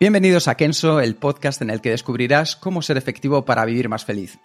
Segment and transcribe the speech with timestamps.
[0.00, 4.04] Bienvenidos a Kenso, el podcast en el que descubrirás cómo ser efectivo para vivir más
[4.04, 4.38] feliz.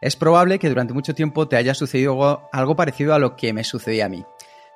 [0.00, 3.62] Es probable que durante mucho tiempo te haya sucedido algo parecido a lo que me
[3.62, 4.24] sucedía a mí.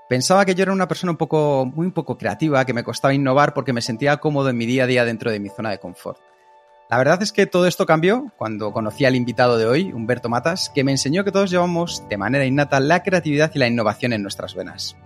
[0.09, 3.53] Pensaba que yo era una persona un poco, muy poco creativa, que me costaba innovar
[3.53, 6.21] porque me sentía cómodo en mi día a día dentro de mi zona de confort.
[6.89, 10.71] La verdad es que todo esto cambió cuando conocí al invitado de hoy, Humberto Matas,
[10.73, 14.23] que me enseñó que todos llevamos de manera innata la creatividad y la innovación en
[14.23, 14.97] nuestras venas.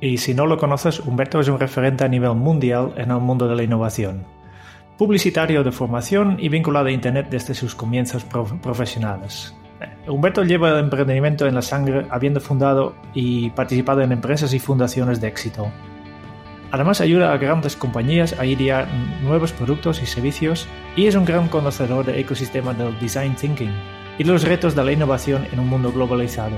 [0.00, 3.48] Y si no lo conoces, Humberto es un referente a nivel mundial en el mundo
[3.48, 4.24] de la innovación.
[4.96, 9.54] Publicitario de formación y vinculado a Internet desde sus comienzos prof- profesionales.
[9.80, 14.58] Eh, Humberto lleva el emprendimiento en la sangre, habiendo fundado y participado en empresas y
[14.58, 15.68] fundaciones de éxito.
[16.70, 18.86] Además ayuda a grandes compañías a idear
[19.22, 23.72] nuevos productos y servicios y es un gran conocedor del ecosistema del design thinking
[24.18, 26.56] y los retos de la innovación en un mundo globalizado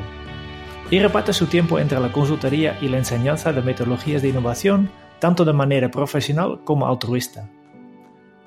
[0.91, 5.45] y reparte su tiempo entre la consultoría y la enseñanza de metodologías de innovación, tanto
[5.45, 7.49] de manera profesional como altruista.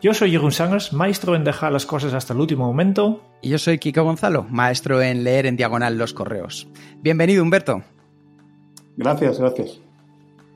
[0.02, 3.24] Yo soy Jeroen Sangers, maestro en dejar las cosas hasta el último momento.
[3.42, 6.68] Y yo soy Kiko Gonzalo, maestro en leer en diagonal los correos.
[7.02, 7.82] Bienvenido, Humberto.
[8.98, 9.80] Gracias, gracias.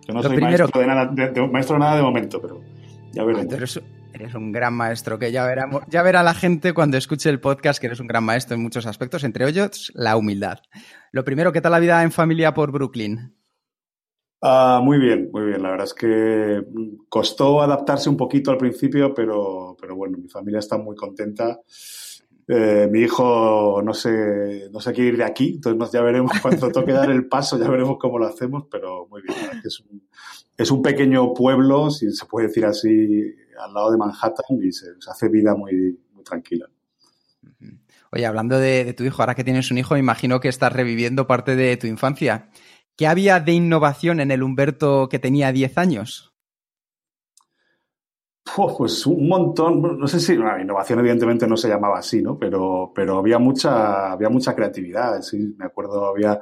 [0.06, 2.42] Yo no Lo soy primero- maestro, de nada, de, de- maestro de nada de momento,
[2.42, 2.62] pero
[3.14, 3.82] ya veremos.
[4.18, 7.80] Eres, un gran maestro, que ya verá, ya verá la gente cuando escuche el podcast
[7.80, 10.60] que eres un gran maestro en muchos aspectos, entre ellos la humildad.
[11.12, 13.34] Lo primero, ¿qué tal la vida en familia por Brooklyn?
[14.42, 15.64] Ah, muy bien, muy bien.
[15.64, 16.64] La verdad es que
[17.10, 21.60] costó adaptarse un poquito al principio, pero, pero bueno, mi familia está muy contenta.
[22.50, 26.72] Eh, mi hijo no se, no se quiere ir de aquí, entonces ya veremos cuando
[26.72, 29.36] toque dar el paso, ya veremos cómo lo hacemos, pero muy bien.
[29.90, 30.08] un,
[30.56, 34.88] es un pequeño pueblo, si se puede decir así, al lado de Manhattan y se,
[35.10, 36.68] hace vida muy, muy tranquila.
[38.12, 40.72] Oye, hablando de, de tu hijo, ahora que tienes un hijo, me imagino que estás
[40.72, 42.50] reviviendo parte de tu infancia.
[42.96, 46.37] ¿Qué había de innovación en el Humberto que tenía 10 años?
[48.56, 52.38] Pues un montón, no sé si la innovación evidentemente no se llamaba así, ¿no?
[52.38, 56.40] Pero, pero había mucha, había mucha creatividad, sí, me acuerdo, había,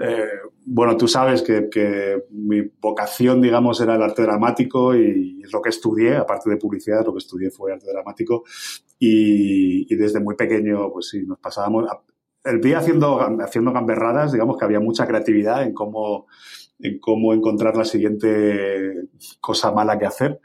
[0.00, 0.28] eh,
[0.66, 5.70] bueno, tú sabes que, que mi vocación, digamos, era el arte dramático y lo que
[5.70, 8.44] estudié, aparte de publicidad, lo que estudié fue arte dramático.
[8.98, 11.86] Y, y desde muy pequeño, pues sí, nos pasábamos
[12.44, 16.26] el día haciendo, haciendo gamberradas, digamos que había mucha creatividad en cómo,
[16.78, 19.08] en cómo encontrar la siguiente
[19.40, 20.40] cosa mala que hacer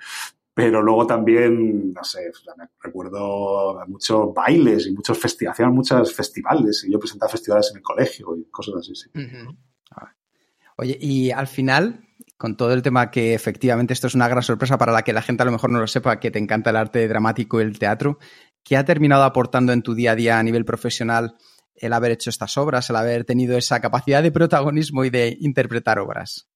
[0.53, 2.31] pero luego también, no sé,
[2.80, 7.84] recuerdo muchos bailes y muchos festivales, hacían muchos festivales y yo presentaba festivales en el
[7.84, 9.09] colegio y cosas así, sí.
[10.78, 14.78] Oye, y al final, con todo el tema que efectivamente esto es una gran sorpresa
[14.78, 16.75] para la que la gente a lo mejor no lo sepa, que te encanta el
[16.75, 18.20] arte dramático y el teatro,
[18.64, 21.35] ¿qué ha terminado aportando en tu día a día a nivel profesional
[21.75, 26.00] el haber hecho estas obras, el haber tenido esa capacidad de protagonismo y de interpretar
[26.00, 26.47] obras?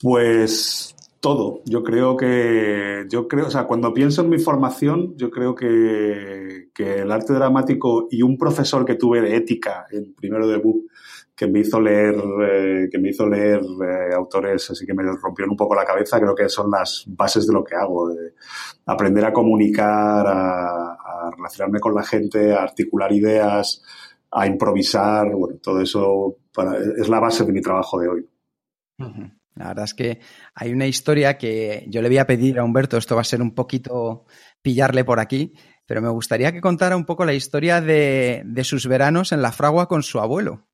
[0.00, 1.62] Pues todo.
[1.64, 6.68] Yo creo que, yo creo, o sea, cuando pienso en mi formación, yo creo que,
[6.74, 10.86] que el arte dramático y un profesor que tuve de ética en primero de BUP,
[11.38, 15.52] que me hizo leer, eh, que me hizo leer eh, autores, así que me rompieron
[15.52, 18.34] un poco la cabeza, creo que son las bases de lo que hago, de
[18.86, 23.82] aprender a comunicar, a, relacionarme con la gente, a articular ideas,
[24.32, 28.28] a improvisar, bueno, todo eso para, es la base de mi trabajo de hoy.
[29.58, 30.20] La verdad es que
[30.54, 33.42] hay una historia que yo le voy a pedir a Humberto, esto va a ser
[33.42, 34.24] un poquito
[34.62, 35.52] pillarle por aquí,
[35.84, 39.50] pero me gustaría que contara un poco la historia de, de sus veranos en la
[39.50, 40.68] fragua con su abuelo.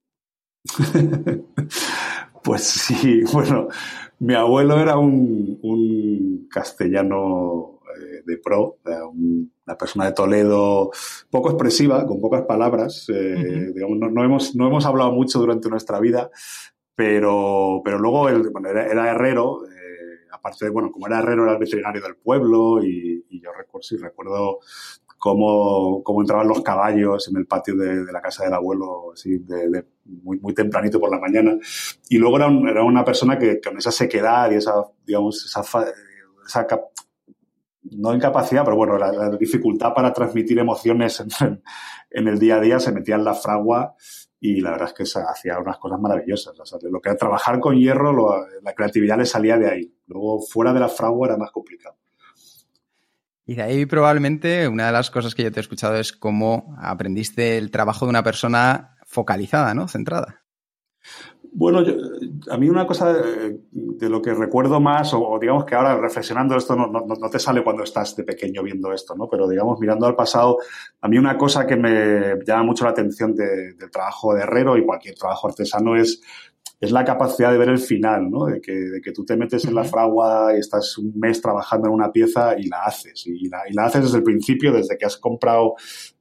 [2.43, 3.69] pues sí, bueno,
[4.19, 8.79] mi abuelo era un, un castellano eh, de pro,
[9.11, 10.91] un, una persona de Toledo
[11.31, 13.07] poco expresiva, con pocas palabras.
[13.09, 13.75] Eh, uh -huh.
[13.75, 16.31] digamos, no, no, hemos, no hemos hablado mucho durante nuestra vida,
[16.95, 19.67] pero, pero luego él, bueno, era, era, herrero.
[19.67, 23.53] Eh, aparte de, bueno, como era herrero, era el veterinario del pueblo y, y yo
[23.53, 24.59] recuerdo, sí, recuerdo
[25.19, 29.39] cómo, cómo, entraban los caballos en el patio de, de la casa del abuelo, así,
[29.39, 31.57] de, de muy, muy, tempranito por la mañana.
[32.09, 34.75] Y luego era, un, era una persona que con esa sequedad y esa,
[35.05, 35.63] digamos, esa,
[36.47, 36.67] esa
[37.91, 41.63] no incapacidad, pero bueno, la, la, dificultad para transmitir emociones en,
[42.11, 43.95] en, el día a día se metía en la fragua
[44.47, 46.55] y la verdad es que se hacía unas cosas maravillosas.
[46.83, 49.95] lo que era trabajar con hierro, la creatividad le salía de ahí.
[50.07, 51.97] Luego, fuera de la fragua era más complicado.
[53.47, 56.77] Y de ahí probablemente una de las cosas que yo te he escuchado es cómo
[56.79, 59.89] aprendiste el trabajo de una persona focalizada, ¿no?
[59.89, 60.44] Centrada.
[61.57, 61.85] Bueno,
[62.51, 66.75] a mí una cosa de, lo que recuerdo más, o, digamos que ahora reflexionando esto
[66.75, 69.29] no, no, te sale cuando estás de pequeño viendo esto, ¿no?
[69.29, 70.59] Pero digamos, mirando al pasado,
[71.01, 74.85] a mí una cosa que me llama mucho la atención del trabajo de herrero y
[74.85, 76.21] cualquier trabajo artesano es,
[76.81, 78.47] es la capacidad de ver el final, ¿no?
[78.47, 81.87] De que, de que tú te metes en la fragua y estás un mes trabajando
[81.87, 83.29] en una pieza y la haces.
[83.29, 85.75] Y la, y la haces desde el principio, desde que has comprado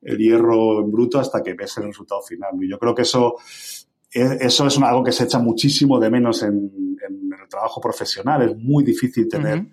[0.03, 2.51] el hierro en bruto hasta que ves el resultado final.
[2.61, 3.35] Y yo creo que eso
[4.13, 6.71] eso es algo que se echa muchísimo de menos en,
[7.07, 8.41] el trabajo profesional.
[8.43, 9.65] Es muy difícil tener,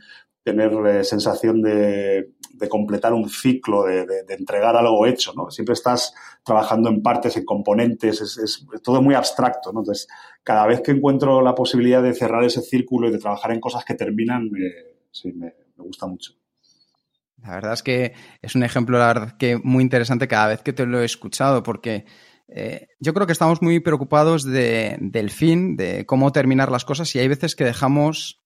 [0.42, 2.32] tener eh, sensación de,
[2.68, 5.50] completar un ciclo, de, entregar algo hecho, ¿no?
[5.50, 6.14] Siempre estás
[6.44, 9.80] trabajando en partes, en componentes, es, todo muy abstracto, ¿no?
[9.80, 10.08] Entonces,
[10.42, 13.84] cada vez que encuentro la posibilidad de cerrar ese círculo y de trabajar en cosas
[13.84, 14.50] que terminan,
[15.10, 16.32] sí, me, me gusta mucho.
[17.42, 20.74] La verdad es que es un ejemplo, la verdad, que muy interesante cada vez que
[20.74, 22.04] te lo he escuchado, porque
[22.52, 27.20] eh, yo creo que estamos muy preocupados del fin, de cómo terminar las cosas y
[27.20, 28.40] hay veces que dejamos,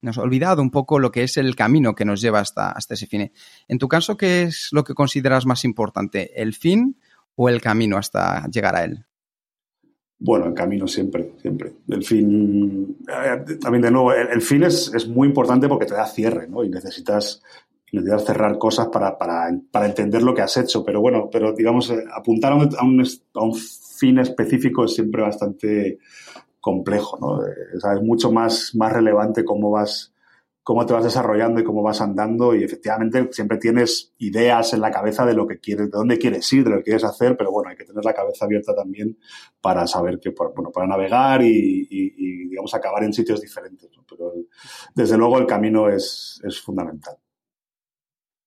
[0.00, 3.06] nos olvidado un poco lo que es el camino que nos lleva hasta, hasta ese
[3.06, 3.32] fin.
[3.66, 6.96] En tu caso, ¿qué es lo que consideras más importante, el fin
[7.34, 9.04] o el camino hasta llegar a él?
[10.16, 11.72] Bueno, el camino siempre, siempre.
[11.88, 16.06] El fin, eh, también de nuevo, el, fin es, es, muy importante porque te da
[16.06, 16.62] cierre, ¿no?
[16.62, 17.42] Y necesitas
[17.94, 20.84] necesitas cerrar cosas para, para, para, entender lo que has hecho.
[20.84, 23.04] Pero bueno, pero digamos, eh, apuntar a un,
[23.34, 25.98] a un, fin específico es siempre bastante
[26.60, 27.46] complejo, ¿no?
[27.46, 30.12] Eh, es mucho más, más relevante cómo vas,
[30.64, 34.90] cómo te vas desarrollando y cómo vas andando y efectivamente siempre tienes ideas en la
[34.90, 37.52] cabeza de lo que quieres, de dónde quieres ir, de lo que quieres hacer, pero
[37.52, 39.16] bueno, hay que tener la cabeza abierta también
[39.60, 43.90] para saber que, bueno, para navegar y, digamos, acabar en sitios diferentes.
[44.08, 44.32] Pero
[44.94, 47.16] desde luego el camino es, es fundamental.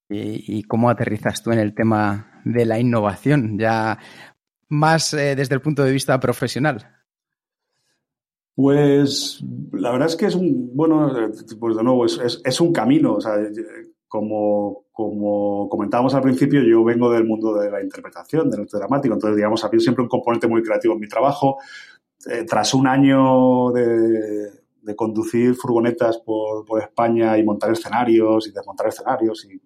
[0.09, 3.99] ¿Y, cómo aterrizas tú en el tema de la innovación, ya
[4.69, 6.97] más eh, desde el punto de vista profesional?
[8.55, 9.43] Pues
[9.73, 11.11] la verdad es que es un, bueno,
[11.59, 13.15] pues de nuevo, es, un camino.
[13.15, 13.33] O sea,
[14.07, 14.85] como,
[15.69, 19.63] comentábamos al principio, yo vengo del mundo de la interpretación, del arte dramático, entonces, digamos,
[19.63, 21.57] había siempre un componente muy creativo en mi trabajo.
[22.31, 24.49] Eh, tras un año de,
[24.87, 29.59] de conducir furgonetas por, por, España y montar escenarios y desmontar escenarios y,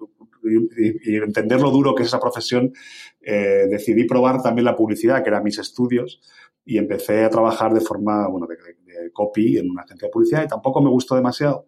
[1.16, 2.74] entender lo duro que es esa profesión,
[3.22, 6.20] eh, decidí probar también la publicidad, que eran mis estudios,
[6.66, 8.58] y empecé a trabajar de forma, bueno, de,
[9.14, 11.68] copy en una agencia de publicidad y tampoco me gustó demasiado.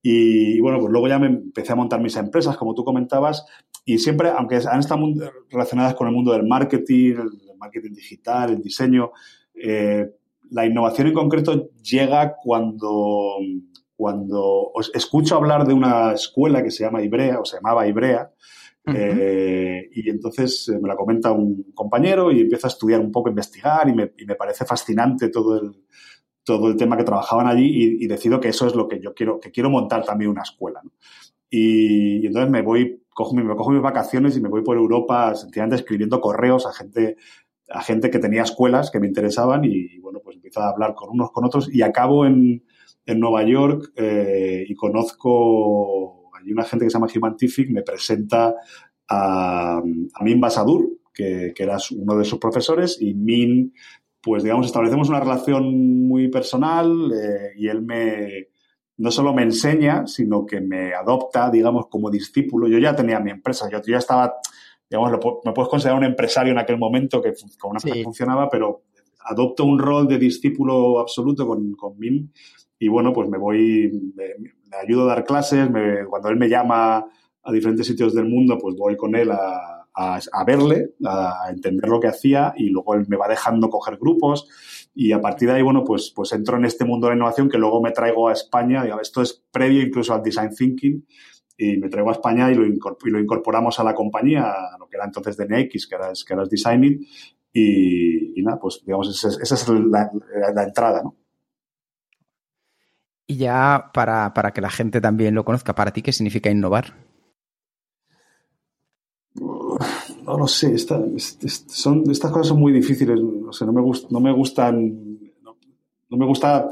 [0.00, 3.44] Y, bueno, pues luego ya me empecé a montar mis empresas, como tú comentabas,
[3.84, 5.02] y siempre, aunque han estado
[5.50, 9.12] relacionadas con el mundo del marketing, el marketing digital, el diseño,
[9.54, 10.08] eh,
[10.50, 13.36] la innovación en concreto llega cuando,
[13.96, 18.30] cuando os escucho hablar de una escuela que se llama Ibrea, o se llamaba Ibrea,
[18.94, 23.28] eh, y entonces eh, me la comenta un compañero y empiezo a estudiar un poco,
[23.28, 25.72] a investigar y me, y me parece fascinante todo el,
[26.48, 29.38] todo el tema que trabajaban allí y, decido que eso es lo que yo quiero,
[29.38, 30.80] que quiero montar también una escuela.
[31.50, 35.76] Y, entonces me voy, cojo, me cojo mis vacaciones y me voy por Europa sencillamente
[35.76, 37.16] escribiendo correos a gente
[37.70, 41.10] a gente que tenía escuelas que me interesaban y, bueno, pues empiezo a hablar con
[41.10, 42.64] unos, con otros y acabo en,
[43.06, 48.54] en Nueva York eh, y conozco, hay una gente que se llama Humantific, me presenta
[49.08, 53.72] a, a Min Basadur, que, que, era uno de sus profesores, y Min,
[54.20, 58.48] pues digamos, establecemos una relación muy personal eh, y él me,
[58.98, 62.68] no solo me enseña, sino que me adopta, digamos, como discípulo.
[62.68, 64.34] Yo ya tenía mi empresa, yo, ya estaba
[64.88, 65.12] digamos,
[65.44, 68.82] me puedes considerar un empresario en aquel momento que con una empresa funcionaba, pero
[69.20, 72.32] adopto un rol de discípulo absoluto con, con Min
[72.78, 74.24] y bueno, pues me voy, me,
[74.82, 75.68] ayudo a dar clases,
[76.08, 77.06] cuando él me llama
[77.42, 81.98] a diferentes sitios del mundo, pues voy con él a, a, verle, a entender lo
[81.98, 84.48] que hacía y luego él me va dejando coger grupos
[84.94, 87.48] y a partir de ahí, bueno, pues, pues entro en este mundo de la innovación
[87.48, 91.04] que luego me traigo a España, esto es previo incluso al design thinking
[91.60, 95.04] y me traigo a España y lo, incorporamos a la compañía, a lo que era
[95.04, 97.04] entonces DNX, que era, que era Designing,
[97.52, 101.16] y, nada, pues digamos, esa, es la, entrada, ¿no?
[103.26, 106.94] Y ya para, que la gente también lo conozca, ¿para ti qué significa innovar?
[109.34, 114.32] No lo sé, son, estas cosas son muy difíciles, no, sé, no, me, no me
[114.32, 116.68] gustan, no, me gusta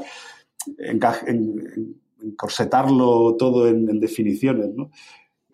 [0.77, 4.89] encajar en, encorsetarlo todo en, definiciones, ¿no?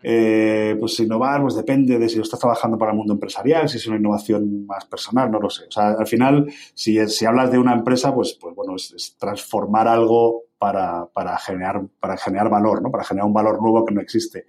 [0.05, 3.87] Eh, pues innovar, pues depende de si estás trabajando para el mundo empresarial, si es
[3.87, 5.65] una innovación más personal, no lo sé.
[5.67, 9.87] O sea, al final, si, si hablas de una empresa, pues, pues bueno, es, transformar
[9.87, 12.91] algo para, para, generar, para generar valor, ¿no?
[12.91, 14.45] Para generar un valor nuevo que no existe.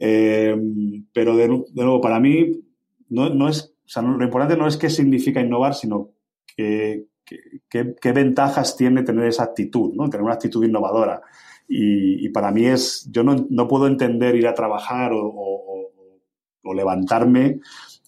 [0.00, 0.56] Eh,
[1.12, 2.52] pero de, nuevo, para mí,
[3.10, 6.12] no, no es, o sea, lo importante no es qué significa innovar, sino
[6.56, 7.04] qué,
[7.68, 10.08] qué, ventajas tiene tener esa actitud, ¿no?
[10.08, 11.20] Tener una actitud innovadora.
[11.68, 15.92] Y, para mí es, yo no, puedo entender ir a trabajar o,
[16.74, 17.60] levantarme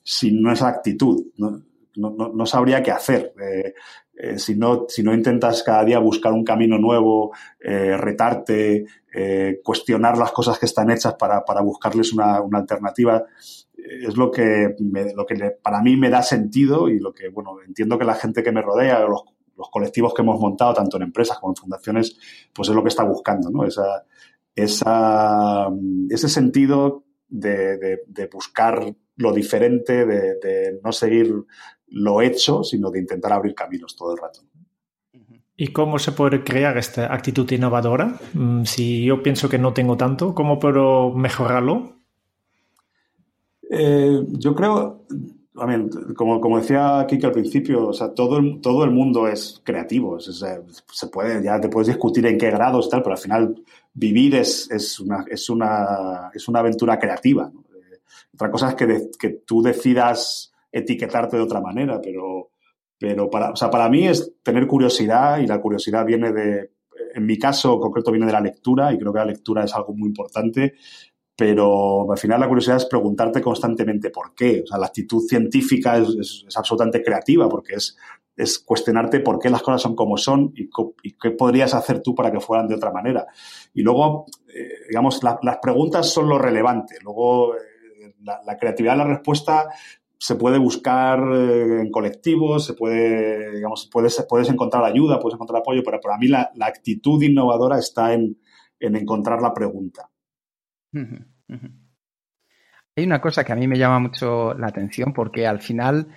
[0.02, 1.26] sin esa actitud.
[1.36, 1.62] No,
[1.96, 3.34] no, no sabría qué hacer.
[3.40, 3.74] Eh,
[4.22, 8.84] eh, si, no, si no intentas cada día buscar un camino nuevo, eh, retarte,
[9.14, 13.24] eh, cuestionar las cosas que están hechas para, para buscarles una, una, alternativa,
[13.74, 14.74] es lo que,
[15.16, 18.42] lo que para mí me da sentido y lo que, bueno, entiendo que la gente
[18.42, 19.22] que me rodea, los,
[19.56, 22.18] los colectivos que hemos montado, tanto en empresas como en fundaciones,
[22.52, 23.64] pues es lo que está buscando, ¿no?
[23.64, 24.04] Esa,
[24.54, 25.68] esa,
[26.10, 31.32] ese sentido de, de, buscar lo diferente, de, no seguir
[31.90, 34.40] lo hecho, sino de intentar abrir caminos todo el rato.
[35.56, 38.18] ¿Y cómo se puede crear esta actitud innovadora?
[38.32, 41.96] Mm, si yo pienso que no tengo tanto, ¿cómo puedo mejorarlo?
[43.68, 45.04] Eh, yo creo,
[46.16, 50.18] como, como decía Kike al principio, o sea, todo el, todo el mundo es creativo.
[50.18, 54.36] se puede, ya te puedes discutir en qué grados y tal, pero al final vivir
[54.36, 57.50] es, es, una, es, una, es una aventura creativa.
[57.52, 57.60] ¿no?
[57.76, 58.00] Eh,
[58.32, 62.50] otra cosa es que, que tú decidas etiquetarte de otra manera, pero,
[62.98, 66.72] pero para, o sea, para mí es tener curiosidad y la curiosidad viene de,
[67.14, 69.94] en mi caso concreto viene de la lectura y creo que la lectura es algo
[69.94, 70.74] muy importante
[71.40, 74.60] pero al final la curiosidad es preguntarte constantemente por qué.
[74.62, 77.96] O sea, la actitud científica es, es, absolutamente creativa porque es,
[78.36, 82.30] es, cuestionarte por qué las cosas son como son y, qué podrías hacer tú para
[82.30, 83.26] que fueran de otra manera.
[83.72, 86.96] Y luego, eh, digamos, la, las preguntas son lo relevante.
[87.02, 89.70] Luego, eh, la, creatividad, la respuesta
[90.22, 95.62] se puede buscar eh, en colectivos, se puede, digamos, puedes, puedes encontrar ayuda, puedes encontrar
[95.62, 98.38] apoyo, pero para mí la, la actitud innovadora está en,
[98.78, 100.10] en encontrar la pregunta.
[100.92, 106.08] Hay una cosa que a mí me llama mucho la atención porque al final,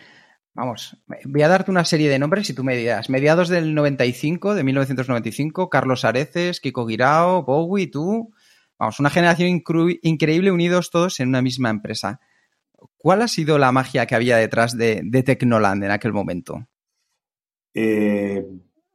[0.53, 4.53] vamos, voy a darte una serie de nombres y tú me dirás, mediados del 95,
[4.53, 8.33] de 1995, Carlos Areces, Kiko Guirao, Bowie, tú,
[8.77, 9.63] vamos, una generación
[10.01, 12.19] increíble unidos todos en una misma empresa.
[12.98, 16.68] ¿Cuál ha sido la magia que había detrás de, de Tecnoland en aquel momento?
[17.74, 18.46] Eh,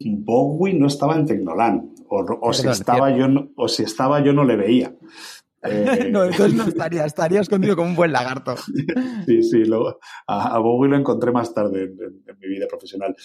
[0.00, 3.26] Bowie no estaba en Tecnoland, o, o si estaba yo,
[3.57, 4.95] o si estaba yo no le veía.
[5.61, 6.09] Eh...
[6.12, 8.54] no, entonces no estaría, estaría escondido como un buen lagarto.
[9.26, 12.68] sí, sí, lo, a, a, Bowie lo encontré más tarde en, en, en, mi vida
[12.68, 13.16] profesional.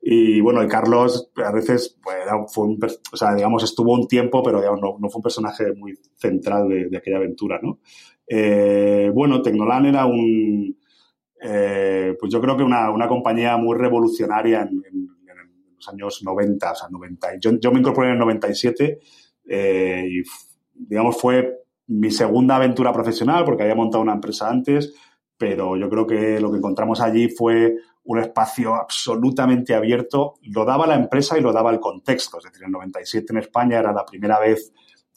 [0.00, 2.16] Y bueno, y Carlos a veces, pues,
[2.54, 2.78] fue un,
[3.12, 6.68] o sea, digamos, estuvo un tiempo, pero digamos, no, no, fue un personaje muy central
[6.68, 7.80] de, de aquella aventura, ¿no?
[8.32, 10.78] Eh, bueno, Tecnolan era un,
[11.42, 15.10] eh, pues yo creo que una, una compañía muy revolucionaria en, en,
[15.74, 17.38] los años 90, o sea, 90.
[17.40, 19.00] Yo, yo me incorporé en el 97
[19.48, 20.22] eh, y,
[20.74, 24.94] digamos, fue mi segunda aventura profesional, porque había montado una empresa antes,
[25.36, 30.34] pero yo creo que lo que encontramos allí fue un espacio absolutamente abierto.
[30.42, 32.38] Lo daba la empresa y lo daba el contexto.
[32.38, 34.72] Es decir, en el 97 en España era la primera vez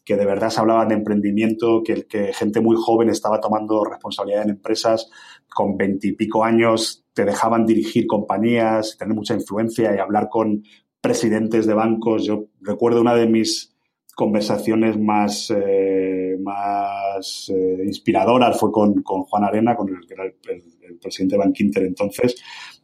[0.05, 4.43] que de verdad se hablaba de emprendimiento, que, que gente muy joven estaba tomando responsabilidad
[4.43, 5.09] en empresas,
[5.53, 10.63] con veintipico años te dejaban dirigir compañías, tener mucha influencia y hablar con
[10.99, 12.25] presidentes de bancos.
[12.25, 13.75] Yo recuerdo una de mis
[14.15, 20.25] conversaciones más, eh, más eh, inspiradoras fue con, con, Juan Arena, con el que era
[20.25, 22.35] el, el, el presidente de Bank Inter entonces.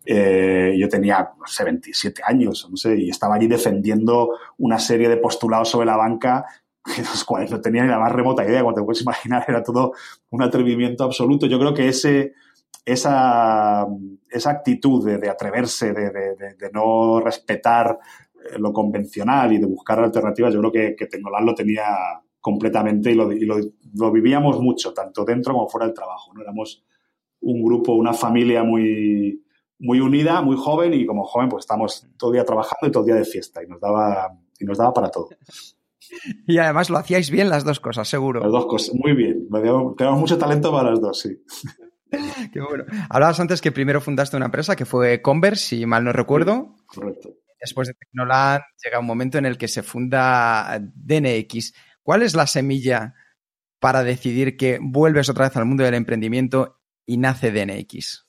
[0.05, 5.09] Eh, yo tenía, no sé, 27 años, no sé, y estaba allí defendiendo una serie
[5.09, 6.45] de postulados sobre la banca
[6.97, 9.93] los cuales no tenía ni la más remota idea, como te puedes imaginar, era todo
[10.29, 11.45] un atrevimiento absoluto.
[11.45, 12.33] Yo creo que ese,
[12.85, 13.87] esa,
[14.29, 17.99] esa actitud de, de atreverse, de, de, de, no respetar
[18.57, 21.85] lo convencional y de buscar alternativas, yo creo que, que lo tenía
[22.39, 23.57] completamente y, lo, y lo,
[23.95, 26.33] lo, vivíamos mucho, tanto dentro como fuera del trabajo.
[26.33, 26.41] ¿no?
[26.41, 26.83] Éramos
[27.41, 29.43] un grupo, una familia muy,
[29.79, 33.03] muy unida, muy joven y como joven pues estamos todo el día trabajando y todo
[33.03, 35.29] el día de fiesta y nos daba, y nos daba para todo.
[36.47, 38.41] Y además lo hacíais bien las dos cosas, seguro.
[38.41, 39.47] Las dos cosas, muy bien.
[39.97, 41.43] Tenemos mucho talento para las dos, sí.
[42.53, 42.85] Qué bueno.
[43.09, 46.75] Hablabas antes que primero fundaste una empresa que fue Converse, si mal no recuerdo.
[46.87, 47.29] Correcto
[47.59, 51.73] después de Tecnoland llega un momento en el que se funda DNX.
[52.01, 53.15] ¿Cuál es la semilla
[53.79, 58.27] para decidir que vuelves otra vez al mundo del emprendimiento y nace DNX?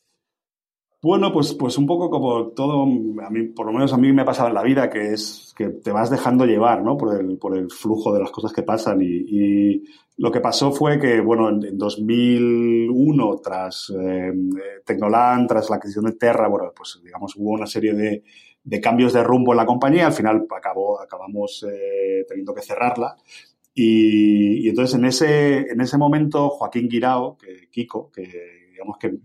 [1.02, 4.20] Bueno, pues, pues un poco como todo, a mí, por lo menos a mí me
[4.20, 6.98] ha pasado en la vida, que es que te vas dejando llevar, ¿no?
[6.98, 9.00] Por el, por el flujo de las cosas que pasan.
[9.00, 9.82] Y,
[10.18, 14.30] lo que pasó fue que, bueno, en, 2001, tras eh,
[14.84, 18.22] Tecnoland, tras la adquisición de Terra, bueno, pues digamos, hubo una serie de,
[18.62, 20.06] de cambios de rumbo en la compañía.
[20.06, 23.16] Al final acabó, acabamos eh, teniendo que cerrarla.
[23.72, 29.16] Y, y, entonces en ese, en ese momento Joaquín Guirao, que Kiko, que digamos que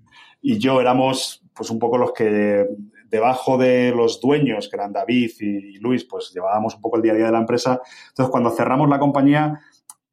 [0.41, 2.67] y yo éramos pues un poco los que
[3.09, 7.13] debajo de los dueños, que eran David y, Luis, pues llevábamos un poco el día
[7.13, 7.81] a día de la empresa.
[8.09, 9.61] Entonces, cuando cerramos la compañía,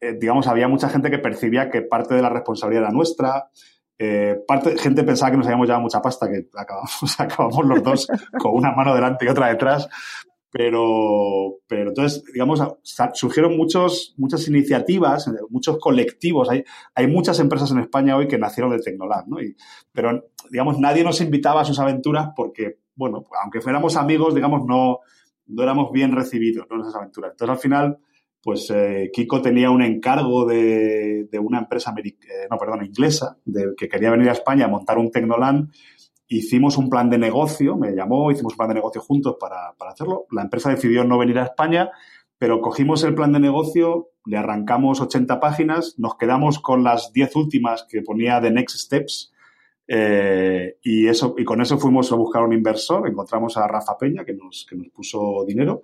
[0.01, 3.51] eh, digamos, había mucha gente que percibía que parte de la responsabilidad era nuestra.
[3.99, 8.09] Eh, parte, gente pensaba que nos habíamos llevado mucha pasta, que acabamos, acabamos los dos
[8.39, 9.89] con una mano delante y otra detrás,
[10.53, 12.61] pero, pero entonces, digamos,
[13.15, 16.51] surgieron muchos, muchas iniciativas, muchos colectivos.
[16.51, 16.63] Hay,
[16.95, 19.41] hay muchas empresas en España hoy que nacieron de Tecnolab, ¿no?
[19.41, 19.57] Y,
[19.93, 24.99] pero, digamos, nadie nos invitaba a sus aventuras porque, bueno, aunque fuéramos amigos, digamos, no,
[25.47, 27.31] no éramos bien recibidos en esas aventuras.
[27.33, 27.99] Entonces, al final,
[28.43, 32.13] pues eh, Kiko tenía un encargo de, de una empresa, eh,
[32.51, 35.71] no, perdón, inglesa, de, que quería venir a España a montar un Tecnoland
[36.37, 40.27] hicimos un plan de negocio, me llamó, hicimos un plan de negocio juntos para, hacerlo.
[40.31, 41.91] La empresa decidió no venir a España,
[42.39, 47.37] pero cogimos el plan de negocio, le arrancamos 80 páginas, nos quedamos con las 10
[47.37, 49.32] últimas que ponía de Next Steps.
[49.95, 54.25] Eh, y, eso, y con eso fuimos a buscar un inversor, encontramos a Rafa Peña
[54.25, 55.83] que nos, que nos puso dinero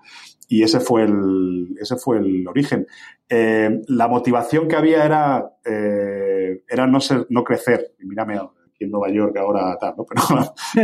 [0.49, 2.87] y ese fue el, ese fue el origen.
[3.29, 7.97] Eh, la motivación que había era, eh, era no, ser, no crecer.
[8.01, 8.41] Y mírame,
[8.81, 10.07] en Nueva York ahora tal, ¿no?
[10.07, 10.23] Pero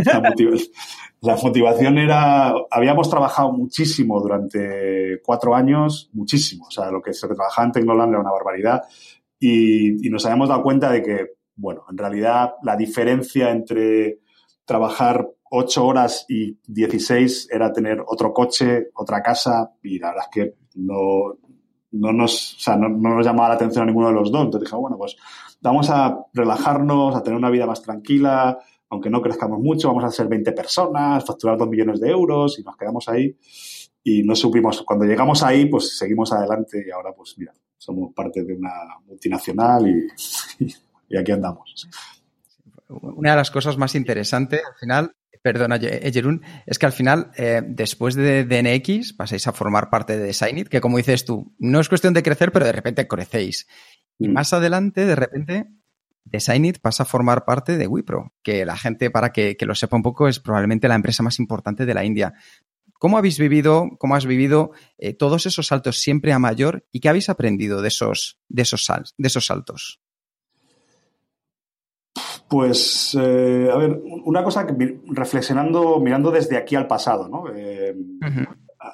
[1.23, 7.26] la, motivación era, habíamos trabajado muchísimo durante cuatro años, muchísimo, o sea, lo que se
[7.26, 8.83] trabajaba en Tecnoland era una barbaridad
[9.38, 14.20] y, nos habíamos dado cuenta de que, bueno, en realidad la diferencia entre
[14.64, 20.34] trabajar ocho horas y 16 era tener otro coche, otra casa y la verdad es
[20.34, 21.38] que no,
[21.92, 24.44] no nos, o sea, no, no, nos llamaba la atención a ninguno de los dos.
[24.44, 25.16] Entonces dije, bueno, pues
[25.61, 28.58] vamos a relajarnos, a tener una vida más tranquila,
[28.90, 32.62] aunque no crezcamos mucho, vamos a ser 20 personas, facturar 2 millones de euros y
[32.62, 33.37] nos quedamos ahí.
[34.02, 38.44] Y no supimos, cuando llegamos ahí, pues seguimos adelante y ahora, pues mira, somos parte
[38.44, 38.70] de una
[39.06, 40.06] multinacional y,
[40.64, 40.74] y
[41.18, 41.88] aquí andamos.
[42.88, 47.61] Una de las cosas más interesantes al final Perdona, Jerún, es que al final, eh,
[47.62, 51.90] después de DNX, pasáis a formar parte de Designit, que como dices tú, no es
[51.90, 53.66] cuestión de crecer, pero de repente crecéis.
[54.18, 54.33] Y mm.
[54.33, 55.66] más adelante, de repente,
[56.24, 60.03] Designit pasa a formar parte de Wipro, que la gente, para que, lo sepa un
[60.03, 62.33] poco, es probablemente la empresa más importante de la India.
[62.94, 67.11] ¿Cómo habéis vivido, cómo has vivido eh, todos esos saltos siempre a mayor y qué
[67.11, 68.87] habéis aprendido de esos, de esos,
[69.18, 70.00] de esos saltos?
[72.48, 77.44] Pues, eh, a ver, una cosa que reflexionando, mirando desde aquí al pasado, ¿no?
[77.54, 77.96] Eh,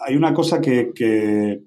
[0.07, 1.65] hay una cosa que,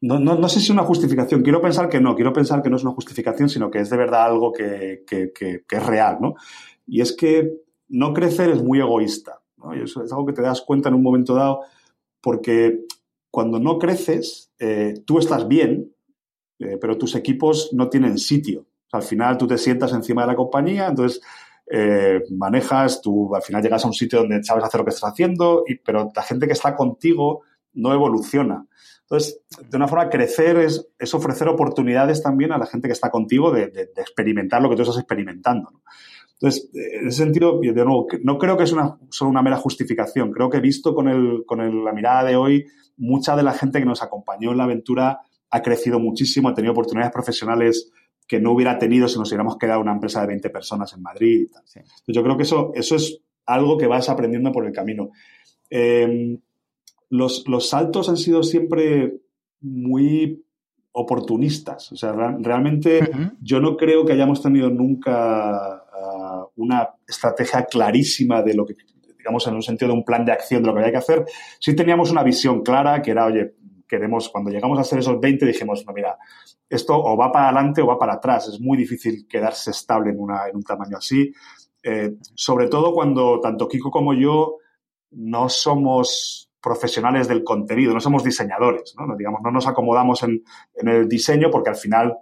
[0.00, 2.82] no, sé si es una justificación, quiero pensar que no, quiero pensar que no es
[2.82, 6.34] una justificación, sino que es de verdad algo que, es real, ¿no?
[6.86, 7.52] Y es que
[7.88, 9.74] no crecer es muy egoísta, ¿no?
[9.74, 11.60] Y eso es algo que te das cuenta en un momento dado,
[12.20, 12.80] porque
[13.30, 15.93] cuando no creces, eh, tú estás bien,
[16.64, 18.66] eh, pero tus equipos no tienen sitio.
[18.92, 21.20] al final tú te sientas encima de la compañía, entonces
[21.70, 25.10] eh, manejas, tú al final llegas a un sitio donde sabes hacer lo que estás
[25.10, 28.66] haciendo, pero la gente que está contigo no evoluciona.
[29.02, 33.50] Entonces, de una forma, crecer es, ofrecer oportunidades también a la gente que está contigo
[33.50, 35.82] de, experimentar lo que tú estás experimentando.
[36.34, 40.32] Entonces, en ese sentido, de nuevo, no creo que es una, solo una mera justificación.
[40.32, 43.84] Creo que visto con, el, con la mirada de hoy, mucha de la gente que
[43.84, 45.20] nos acompañó en la aventura
[45.54, 47.88] ha crecido muchísimo, ha tenido oportunidades profesionales
[48.26, 51.46] que no hubiera tenido si nos hubiéramos quedado una empresa de 20 personas en Madrid.
[52.08, 55.10] yo creo que eso, eso es algo que vas aprendiendo por el camino.
[55.70, 56.40] Eh,
[57.08, 59.20] los, saltos han sido siempre
[59.60, 60.44] muy
[60.90, 61.92] oportunistas.
[61.92, 63.08] O sea, realmente
[63.40, 68.74] yo no creo que hayamos tenido nunca ah, una estrategia clarísima de lo que,
[69.16, 71.24] digamos, en un sentido de un plan de acción de lo que había que hacer.
[71.60, 73.54] Sí teníamos una visión clara que era, oye,
[73.88, 76.18] queremos, cuando llegamos a ser esos 20, dijimos, no, mira,
[76.68, 78.48] esto o va para adelante o va para atrás.
[78.48, 81.32] Es muy difícil quedarse estable en, una, en un tamaño así.
[81.82, 84.56] Eh, sobre todo cuando tanto Kiko como yo
[85.10, 89.14] no somos profesionales del contenido, no somos diseñadores, ¿no?
[89.16, 90.42] Digamos, no nos acomodamos en,
[90.76, 92.16] el diseño porque al final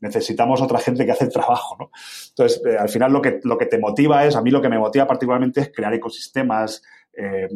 [0.00, 1.90] necesitamos otra gente que hace el trabajo, ¿no?
[2.28, 4.68] Entonces, eh, al final lo que, lo que te motiva es, a mí lo que
[4.68, 6.82] me motiva particularmente es crear ecosistemas,
[7.14, 7.48] eh,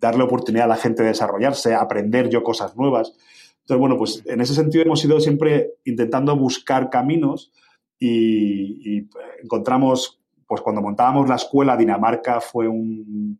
[0.00, 3.12] darle oportunidad a la gente de desarrollarse, aprender yo cosas nuevas.
[3.60, 7.52] Entonces, bueno, pues en ese sentido hemos ido siempre intentando buscar caminos
[7.98, 9.08] y, y
[9.42, 13.38] encontramos, pues cuando montábamos la escuela, Dinamarca fue un,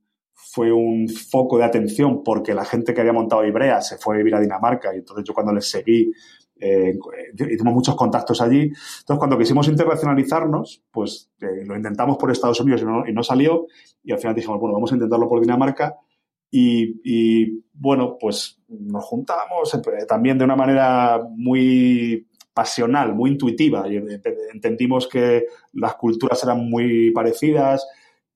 [0.52, 4.18] fue un foco de atención porque la gente que había montado Ibrea se fue a
[4.18, 6.12] vivir a Dinamarca y entonces yo cuando les seguí
[6.60, 6.98] eh,
[7.34, 8.62] hicimos muchos contactos allí.
[8.62, 13.66] Entonces cuando quisimos internacionalizarnos, pues eh, lo intentamos por Estados Unidos y no, salió
[14.02, 15.96] y al final dijimos, bueno, vamos a intentarlo por Dinamarca
[16.50, 23.86] y, bueno, pues nos juntamos eh, también de una manera muy pasional, muy intuitiva.
[23.88, 23.96] Y
[24.52, 27.86] entendimos que las culturas eran muy parecidas,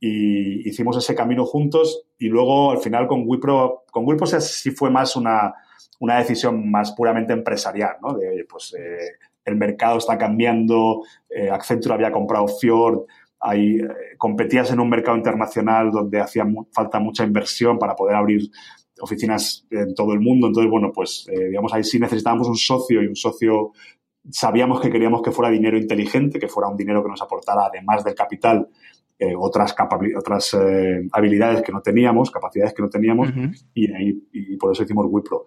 [0.07, 4.05] y hicimos ese camino juntos y luego al final con Wipro, con
[4.41, 5.55] sí fue más una,
[5.99, 8.15] una decisión más puramente empresarial, ¿no?
[8.47, 9.13] Pues, eh,
[9.47, 13.07] el mercado está cambiando, eh, Accenture había comprado Fjord,
[13.45, 18.51] ahí eh, competías en un mercado internacional donde hacía falta mucha inversión para poder abrir
[19.01, 20.47] oficinas en todo el mundo.
[20.47, 23.73] Entonces, bueno, pues digamos, ahí sí necesitábamos un socio y un socio
[24.31, 28.05] sabíamos que queríamos que fuera dinero inteligente, que fuera un dinero que nos aportara, además
[28.05, 28.69] del capital,
[29.19, 29.75] eh, otras,
[30.17, 33.31] otras eh, habilidades que no teníamos, capacidades que no teníamos,
[33.75, 33.87] y,
[34.33, 35.45] y, por eso hicimos Wipro.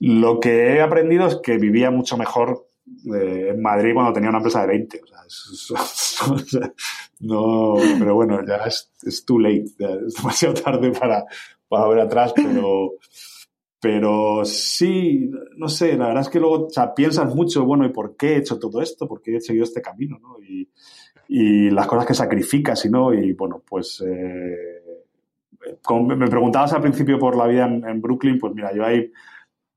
[0.00, 2.66] Lo que he aprendido es que vivía mucho mejor
[3.14, 5.00] eh, en Madrid cuando tenía una empresa de 20.
[7.20, 9.64] no, pero bueno, ya es, too late,
[10.06, 11.24] es demasiado tarde para,
[11.68, 12.92] para ver atrás, pero,
[13.80, 18.34] pero sí, no sé, la verdad es que luego piensas mucho, bueno, ¿y por qué
[18.34, 19.08] he hecho todo esto?
[19.08, 20.18] ¿Por qué he seguido este camino?
[20.20, 20.36] ¿no?
[20.42, 20.68] Y,
[21.28, 24.76] las cosas que sacrificas y no, y bueno, pues eh,
[26.16, 29.10] me preguntabas al principio por la vida en, Brooklyn, pues mira, yo ahí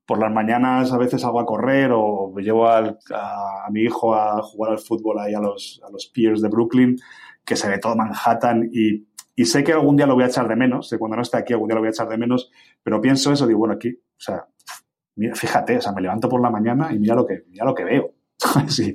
[0.09, 2.97] por las mañanas a veces hago a correr o me llevo a,
[3.69, 6.97] mi hijo a jugar al fútbol ahí a los, a los piers de Brooklyn,
[7.45, 10.47] que se ve todo Manhattan y, y sé que algún día lo voy a echar
[10.47, 12.49] de menos, sé cuando no esté aquí algún día lo voy a echar de menos,
[12.81, 14.47] pero pienso eso, digo, bueno, aquí, o sea,
[15.17, 17.75] mira, fíjate, o sea, me levanto por la mañana y mira lo que, mira lo
[17.75, 18.11] que veo.
[18.67, 18.91] sí,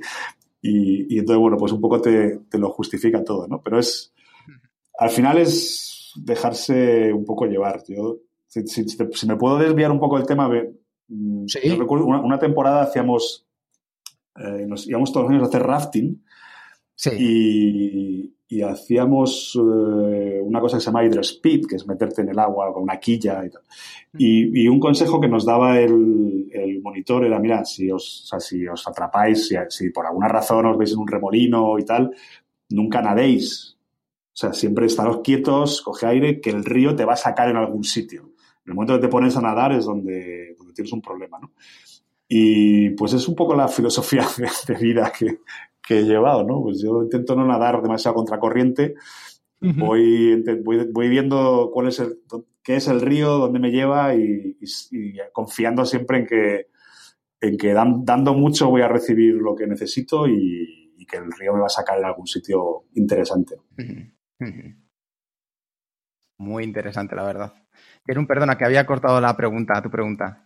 [0.61, 3.61] y, entonces, bueno, pues un poco te, lo justifica todo, ¿no?
[3.61, 4.13] Pero es,
[4.99, 7.83] al final es dejarse un poco llevar.
[7.87, 10.49] Yo, si, me puedo desviar un poco del tema,
[11.07, 11.45] mm,
[11.77, 13.47] recuerdo una, temporada hacíamos,
[14.35, 16.23] eh, nos íbamos todos los años a hacer rafting
[16.95, 17.09] sí.
[17.17, 22.39] y, y hacíamos eh, una cosa que se llama hydrospeed, que es meterte en el
[22.39, 23.63] agua con una quilla y tal.
[24.17, 28.87] Y, un consejo que nos daba el, el, monitor era, mira, si os, si os
[28.87, 32.11] atrapáis, si, por alguna razón os veis en un remolino y tal,
[32.69, 33.77] nunca nadéis.
[34.33, 37.57] O sea, siempre estaros quietos, coge aire, que el río te va a sacar en
[37.57, 38.33] algún sitio.
[38.65, 41.53] En el momento que te pones a nadar es donde tienes un problema, ¿no?
[42.27, 44.27] Y pues es un poco la filosofía
[44.67, 45.39] de vida que,
[45.85, 46.61] que he llevado, ¿no?
[46.61, 48.95] Pues yo intento no nadar demasiado contracorriente,
[49.59, 50.43] voy,
[50.91, 52.19] voy, viendo cuál es el,
[52.63, 54.57] qué es el río, dónde me lleva y,
[55.31, 56.67] confiando siempre en que,
[57.41, 61.59] en que dando mucho voy a recibir lo que necesito y, que el río me
[61.59, 63.57] va a sacar en algún sitio interesante.
[66.39, 67.53] Muy interesante, la verdad.
[68.03, 70.44] Quiero un perdona que había cortado la pregunta, tu pregunta.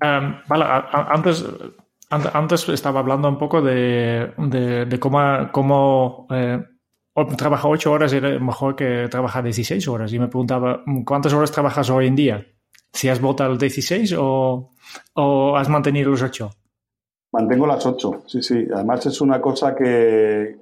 [0.00, 1.44] Em, vale, antes
[2.10, 5.20] antes estaba hablando un poco de, de, cómo,
[5.52, 6.62] cómo eh,
[7.36, 10.12] trabajar 8 horas era mejor que trabajar 16 horas.
[10.12, 12.46] Y me preguntaba, ¿cuántas horas trabajas hoy en día?
[12.92, 14.70] ¿Si has votado el 16 o,
[15.14, 16.50] o has mantenido los 8?
[17.30, 18.66] Mantengo las 8, sí, sí.
[18.74, 20.56] Además es una cosa que,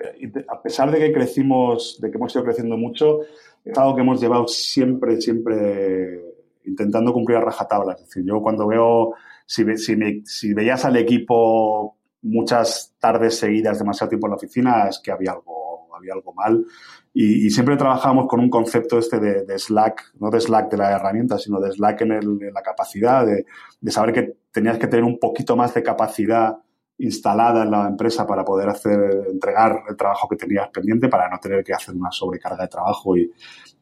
[0.49, 3.21] a pesar de que crecimos, de que hemos ido creciendo mucho,
[3.65, 6.21] es algo que hemos llevado siempre, siempre
[6.65, 7.93] intentando cumplir a rajatabla.
[7.93, 9.15] Es decir, yo cuando veo
[9.47, 9.65] si,
[10.25, 15.33] si, veías al equipo muchas tardes seguidas, demasiado tiempo en la oficina, es que había
[15.33, 16.65] algo, había algo mal.
[17.15, 21.39] Y, siempre trabajábamos con un concepto este de, Slack, no de Slack de la herramienta,
[21.39, 23.47] sino de Slack en, el, la capacidad, de,
[23.81, 26.57] de, saber que tenías que tener un poquito más de capacidad
[26.99, 28.99] instalada en la empresa para poder hacer,
[29.31, 33.17] entregar el trabajo que tenías pendiente para no tener que hacer una sobrecarga de trabajo.
[33.17, 33.31] Y,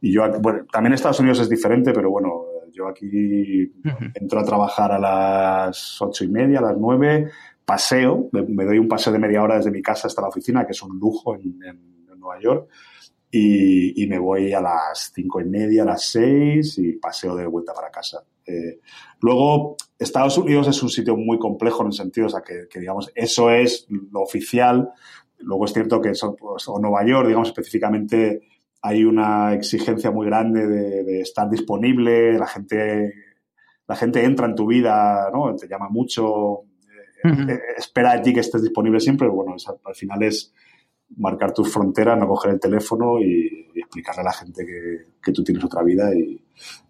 [0.01, 2.44] y yo, bueno, también en Estados Unidos es diferente, pero bueno,
[2.75, 3.73] yo aquí
[4.15, 7.31] entro a trabajar a las ocho y media, a las nueve,
[7.65, 10.73] paseo, me, doy un paseo de media hora desde mi casa hasta la oficina, que
[10.73, 11.59] es un lujo en,
[12.19, 12.69] Nueva York,
[13.31, 17.75] y, me voy a las cinco y media, a las seis, y paseo de vuelta
[17.75, 18.25] para casa.
[18.47, 18.81] Eh,
[19.21, 23.13] luego, Estados Unidos es un sitio muy complejo en el sentido, o sea, que, digamos,
[23.15, 24.91] eso es lo oficial.
[25.39, 28.41] Luego es cierto que eso, pues, o Nueva York, digamos, específicamente
[28.87, 33.15] hay una exigencia muy grande de, estar disponible, la gente,
[33.89, 35.57] la gente entra en tu vida, ¿no?
[35.57, 36.65] Te llama mucho,
[37.25, 39.27] eh, eh, espera de ti que estés disponible siempre.
[39.27, 40.53] Bueno, al final es
[41.17, 45.65] marcar tus fronteras, no coger el teléfono y, explicarle a la gente que, tú tienes
[45.65, 46.43] otra vida y,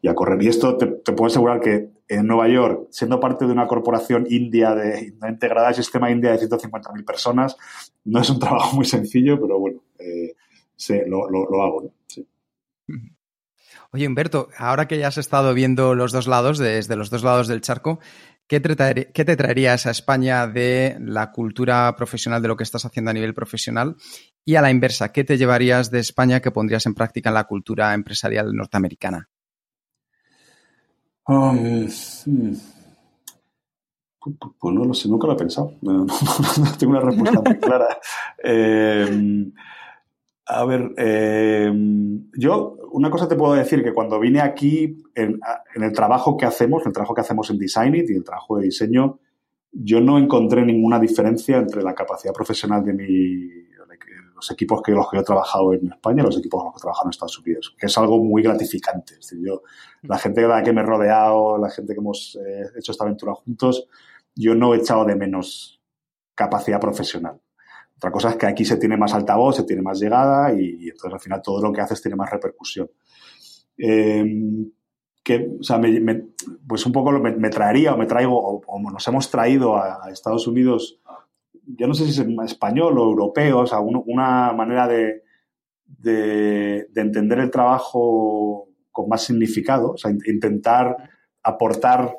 [0.09, 0.43] a correr.
[0.43, 4.75] Y esto te, puedo asegurar que en Nueva York, siendo parte de una corporación india
[4.75, 7.57] de, integrada al sistema india de 150.000 personas,
[8.03, 9.84] no es un trabajo muy sencillo, pero bueno,
[10.89, 11.93] eh, lo, hago.
[13.93, 17.49] Oye, Humberto, ahora que ya has estado viendo los dos lados, desde los dos lados
[17.49, 18.01] del charco,
[18.47, 22.85] ¿qué te, ¿qué te traerías a España de la cultura profesional, de lo que estás
[22.85, 23.97] haciendo a nivel profesional?
[24.45, 27.45] Y a la inversa, ¿qué te llevarías de España que pondrías en práctica en la
[27.45, 29.29] cultura empresarial norteamericana?
[31.27, 32.57] Um.
[34.59, 35.75] Pues no lo sé, nunca lo he pensado.
[35.83, 36.07] No,
[36.79, 37.99] tengo una respuesta muy clara.
[38.43, 39.53] Eh,
[40.47, 41.73] a ver, eh,
[42.37, 45.41] yo una cosa te puedo decir que cuando vine aquí, en,
[45.75, 48.65] el trabajo que hacemos, el trabajo que hacemos en Design It y el trabajo de
[48.65, 49.19] diseño,
[49.73, 53.65] yo no encontré ninguna diferencia entre la capacidad profesional de mi,
[54.35, 56.79] los equipos que los que he trabajado en España y los equipos con los que
[56.79, 59.15] he trabajado en Estados Unidos, que es algo muy gratificante.
[59.15, 59.63] Es decir, yo,
[60.03, 63.05] la gente con la que me he rodeado, la gente que hemos eh, hecho esta
[63.05, 63.89] aventura juntos,
[64.35, 65.81] yo no he echado de menos
[66.35, 67.41] capacidad profesional.
[67.97, 71.13] Otra cosa es que aquí se tiene más altavoz, se tiene más llegada y, entonces
[71.13, 72.91] al final todo lo que haces tiene más repercusión.
[73.77, 74.71] Em,
[75.23, 75.81] que, o sea,
[76.67, 81.01] pues un poco me, traería o me traigo, o, nos hemos traído a, Estados Unidos,
[81.67, 85.23] yo no sé si es español o europeo, o sea, una manera de,
[85.87, 91.11] de, entender el trabajo con más significado, o sea, intentar
[91.43, 92.19] aportar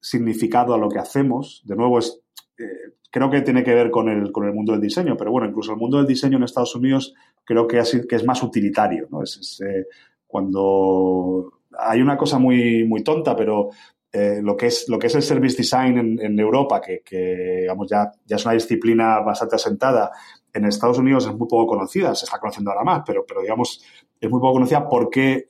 [0.00, 1.62] significado a lo que hacemos.
[1.64, 2.20] De nuevo, es,
[2.58, 5.48] eh, creo que tiene que ver con el, con el mundo del diseño, pero bueno,
[5.48, 7.14] incluso el mundo del diseño en Estados Unidos
[7.44, 9.84] creo que, es, más utilitario, eh,
[10.26, 13.70] cuando hay una cosa muy, muy tonta, pero
[14.12, 18.12] eh, lo, que es, lo que es el service design en, Europa, que, que ya,
[18.24, 20.10] ya es una disciplina bastante asentada,
[20.52, 23.84] en Estados Unidos es muy poco conocida, se está conociendo ahora más, pero, pero digamos,
[24.18, 25.46] es muy poco conocida porque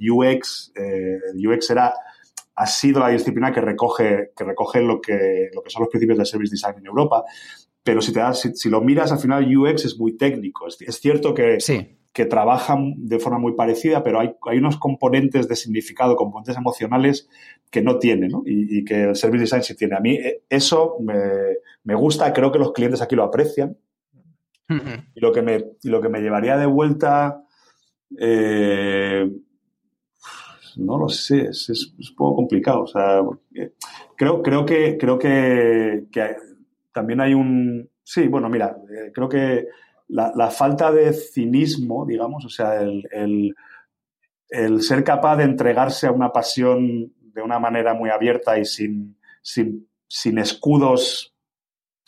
[0.00, 0.72] UX,
[1.34, 1.92] UX era
[2.60, 6.18] ha sido la disciplina que recoge, que recoge lo, que, lo que son los principios
[6.18, 7.24] del service design en Europa.
[7.82, 10.66] Pero si, te das, si, lo miras, al final UX es muy técnico.
[10.66, 11.56] Es, cierto que,
[12.12, 17.30] que trabajan de forma muy parecida, pero hay, hay, unos componentes de significado, componentes emocionales
[17.70, 18.42] que no tiene, ¿no?
[18.44, 19.96] Y, que el service design sí tiene.
[19.96, 21.14] A mí eh, eso me,
[21.84, 23.78] me gusta, creo que los clientes aquí lo aprecian.
[24.68, 27.42] y, lo que me, y lo que me llevaría de vuelta...
[28.18, 29.30] Eh,
[30.76, 32.82] no lo sé, es, es, un poco complicado.
[32.82, 33.22] O sea,
[34.16, 36.06] creo, creo que, creo que,
[36.92, 37.88] también hay un.
[38.02, 39.66] Sí, bueno, mira, eh, creo que
[40.08, 43.54] la, falta de cinismo, digamos, o sea, el,
[44.80, 49.88] ser capaz de entregarse a una pasión de una manera muy abierta y sin, sin,
[50.08, 51.29] sin escudos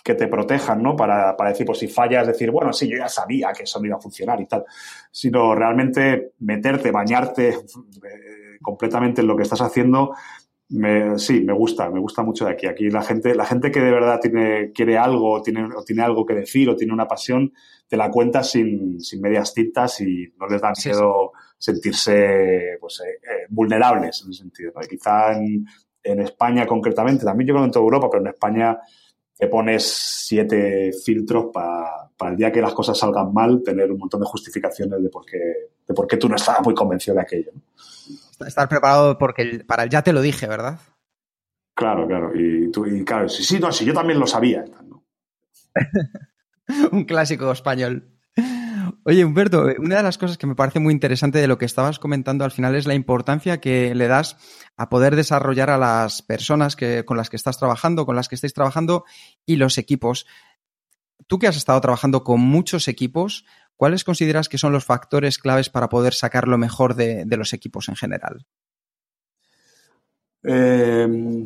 [0.03, 0.97] que te protejan, ¿no?
[0.97, 3.87] Para, para, decir, pues si fallas, decir, bueno, sí, yo ya sabía que eso no
[3.87, 4.65] iba a funcionar y tal,
[5.11, 10.15] sino realmente meterte, bañarte eh, completamente en lo que estás haciendo.
[10.71, 12.67] Me, sí, me gusta, me gusta mucho de aquí.
[12.67, 16.03] Aquí la gente, la gente que de verdad tiene, quiere algo, o tiene, o tiene
[16.03, 17.53] algo que decir, o tiene una pasión,
[17.87, 23.21] te la cuenta sin, sin medias tintas y no les da miedo sentirse pues, eh,
[23.23, 24.73] eh, vulnerables en ese sentido.
[24.89, 25.67] Quizá en,
[26.03, 28.79] en España concretamente, también yo creo en toda Europa, pero en España
[29.43, 34.21] te pones siete filtros para el día que las cosas salgan mal, tener un montón
[34.21, 35.39] de justificaciones de por qué,
[35.85, 37.51] de por qué tú no estabas muy convencido de aquello.
[38.47, 40.79] Estar preparado porque para el ya te lo dije, ¿verdad?
[41.75, 42.31] Claro, claro.
[42.37, 44.65] Y, tú, y claro, sí, sí, no, sí, yo también lo sabía.
[46.93, 48.12] un clásico español.
[49.05, 51.99] Oye, Humberto, una de las cosas que me parece muy interesante de lo que estabas
[51.99, 54.37] comentando al final es la importancia que le das
[54.77, 58.37] a poder desarrollar a las personas que, con las que estás trabajando, con las que
[58.37, 59.05] estáis trabajando
[59.45, 60.27] y los equipos.
[61.27, 65.69] Tú que has estado trabajando con muchos equipos, ¿cuáles consideras que son los factores claves
[65.69, 68.47] para poder sacar lo mejor de, los equipos en general?
[70.45, 71.45] Em,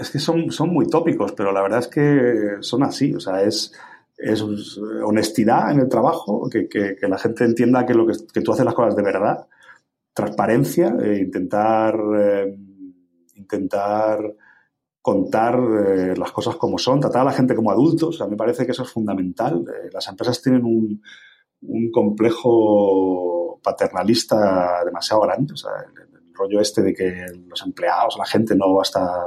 [0.00, 3.12] es que son, son muy tópicos, pero la verdad es que son así.
[3.12, 3.72] O sea, es
[4.18, 8.74] es honestidad en el trabajo, que, la gente entienda que, lo que, tú haces las
[8.74, 9.46] cosas de verdad,
[10.12, 12.58] transparencia, e intentar, eh,
[13.36, 14.18] intentar
[15.00, 18.20] contar eh, las cosas como son, tratar a la gente como adultos.
[18.20, 19.64] a mí me parece que eso es fundamental.
[19.92, 21.00] las empresas tienen un,
[21.62, 25.54] un, complejo paternalista demasiado grande.
[25.54, 29.26] O sea, el, rollo este de que los empleados, la gente no va a estar,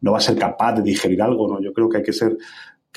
[0.00, 1.46] no va a ser capaz de digerir algo.
[1.46, 1.60] ¿no?
[1.60, 2.36] Yo creo que hay que ser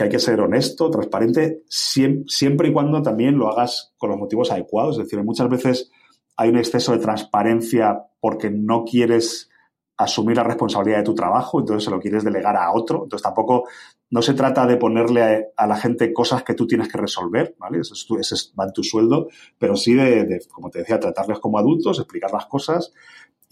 [0.01, 4.51] que hay que ser honesto, transparente, siempre y cuando también lo hagas con los motivos
[4.51, 4.97] adecuados.
[4.97, 5.91] Es decir, muchas veces
[6.35, 9.51] hay un exceso de transparencia porque no quieres
[9.97, 13.03] asumir la responsabilidad de tu trabajo, entonces se lo quieres delegar a otro.
[13.03, 13.67] Entonces tampoco
[14.09, 17.81] no se trata de ponerle a, la gente cosas que tú tienes que resolver, ¿vale?
[17.81, 18.15] Eso, es tu,
[18.59, 19.27] va en tu sueldo,
[19.59, 22.91] pero sí de, como te decía, tratarles como adultos, explicar las cosas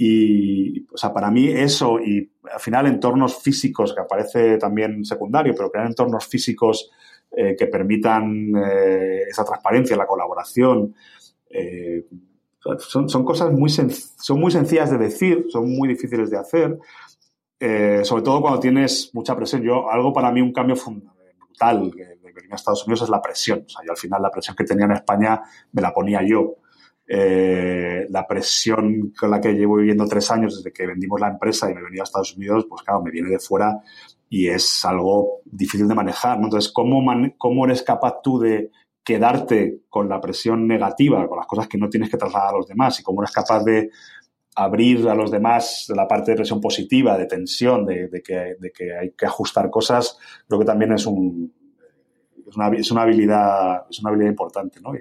[0.01, 5.53] Y, o sea, para mí eso y al final entornos físicos, que aparece también secundario,
[5.53, 6.89] pero crear entornos físicos
[7.29, 10.95] eh, que permitan eh, esa transparencia, la colaboración,
[11.49, 12.05] eh,
[12.79, 16.79] son, son, cosas muy, son muy sencillas de decir, son muy difíciles de hacer,
[18.03, 19.63] sobre todo cuando tienes mucha presión.
[19.63, 23.65] Yo, algo para mí, un cambio brutal de, venir a Estados Unidos es la presión.
[23.65, 25.41] O sea, yo al final la presión que tenía en España
[25.73, 26.55] me la ponía yo.
[27.11, 31.67] Eh, la presión con la que llevo viviendo tres años desde que vendimos la empresa
[31.69, 33.79] y me venido a Estados Unidos, pues claro, me viene de fuera
[34.29, 36.37] y es algo difícil de manejar.
[36.37, 36.45] ¿no?
[36.45, 37.03] Entonces, ¿cómo,
[37.39, 38.69] ¿cómo eres capaz tú de
[39.03, 42.67] quedarte con la presión negativa, con las cosas que no tienes que trasladar a los
[42.67, 43.89] demás y cómo eres capaz de
[44.55, 48.71] abrir a los demás de la parte de presión positiva, de tensión, de, que, de
[48.71, 50.15] que hay que ajustar cosas,
[50.47, 51.51] creo que también es un,
[52.49, 54.91] es una, es una, habilidad, es una habilidad importante, ¿no?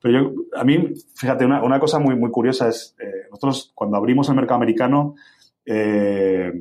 [0.00, 3.96] pero yo, a mí, fíjate, una, una cosa muy, muy curiosa es, eh, nosotros cuando
[3.96, 5.14] abrimos el mercado americano,
[5.64, 6.52] eh,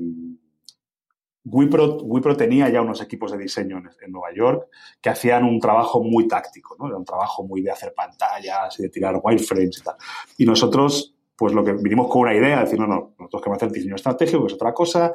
[1.46, 4.70] Wipro, Wipro, tenía ya unos equipos de diseño en, Nueva York
[5.02, 6.88] que hacían un trabajo muy táctico, ¿no?
[6.88, 9.96] Era un trabajo muy de hacer pantallas y de tirar wireframes y tal.
[10.38, 13.72] Y nosotros, pues lo que vinimos con una idea, decir, no, no, nosotros queremos hacer
[13.72, 15.12] diseño estratégico, que es otra cosa,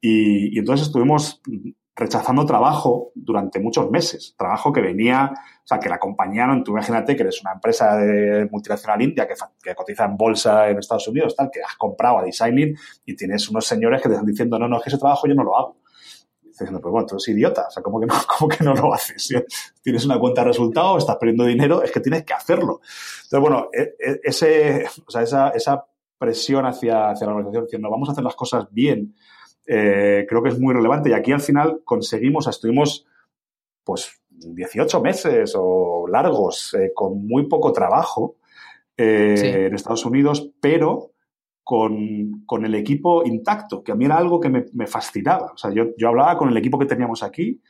[0.00, 1.42] y, y entonces estuvimos
[1.96, 4.34] rechazando trabajo durante muchos meses.
[4.36, 7.96] Trabajo que venía, o sea, que la compañía, no, tú imagínate que eres una empresa
[7.96, 12.18] de multinacional india que, que, cotiza en bolsa en Estados Unidos, tal, que has comprado
[12.18, 14.98] a Designing y tienes unos señores que te están diciendo, no, no, es que ese
[14.98, 15.76] trabajo yo no lo hago.
[16.42, 18.74] Y dices, pues bueno, tú eres idiota, o sea, ¿cómo que no, cómo que no
[18.74, 19.28] lo haces?
[19.82, 22.80] Tienes una cuenta de resultados, estás perdiendo dinero, es que tienes que hacerlo.
[23.24, 25.86] Entonces, bueno, e, e, ese, o sea, esa, esa
[26.18, 29.14] presión hacia, hacia la organización diciendo, vamos a hacer las cosas bien,
[29.66, 31.10] eh, creo que es muy relevante.
[31.10, 33.06] Y aquí al final conseguimos, estuvimos
[33.82, 38.36] pues 18 meses o largos eh, con muy poco trabajo
[38.96, 41.12] eh, en Estados Unidos, pero
[41.62, 45.52] con, con, el equipo intacto, que a mí era algo que me, me fascinaba.
[45.52, 47.60] O sea, yo, yo, hablaba con el equipo que teníamos aquí,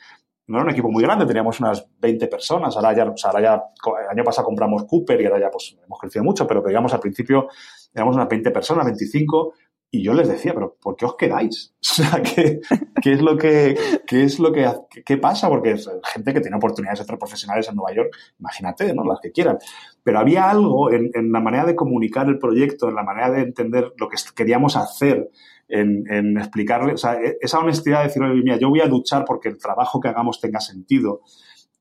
[0.47, 3.43] no era un equipo muy grande, teníamos unas 20 personas, ahora ya, o sea, ahora
[3.43, 3.63] ya
[4.03, 7.01] el año pasado compramos Cooper y ahora ya pues hemos crecido mucho, pero digamos al
[7.01, 7.49] principio
[7.95, 9.55] éramos unas 20 personas, 25,
[9.95, 11.73] y yo les decía, pero ¿por qué os quedáis?
[11.85, 12.61] O sea, ¿qué,
[13.01, 13.77] qué es lo que,
[14.07, 14.67] qué es lo que,
[15.05, 15.49] qué pasa?
[15.49, 19.05] Porque es gente que tiene oportunidades de ser profesionales en Nueva York, imagínate, ¿no?
[19.05, 19.59] Las que quieran.
[20.03, 23.43] Pero había algo en, en, la manera de comunicar el proyecto, en la manera de
[23.43, 25.31] entender lo que queríamos hacer,
[25.69, 29.25] en, en explicarle, o sea, e, esa honestidad de decirle, mira, yo voy a luchar
[29.25, 31.21] porque el trabajo que hagamos tenga sentido.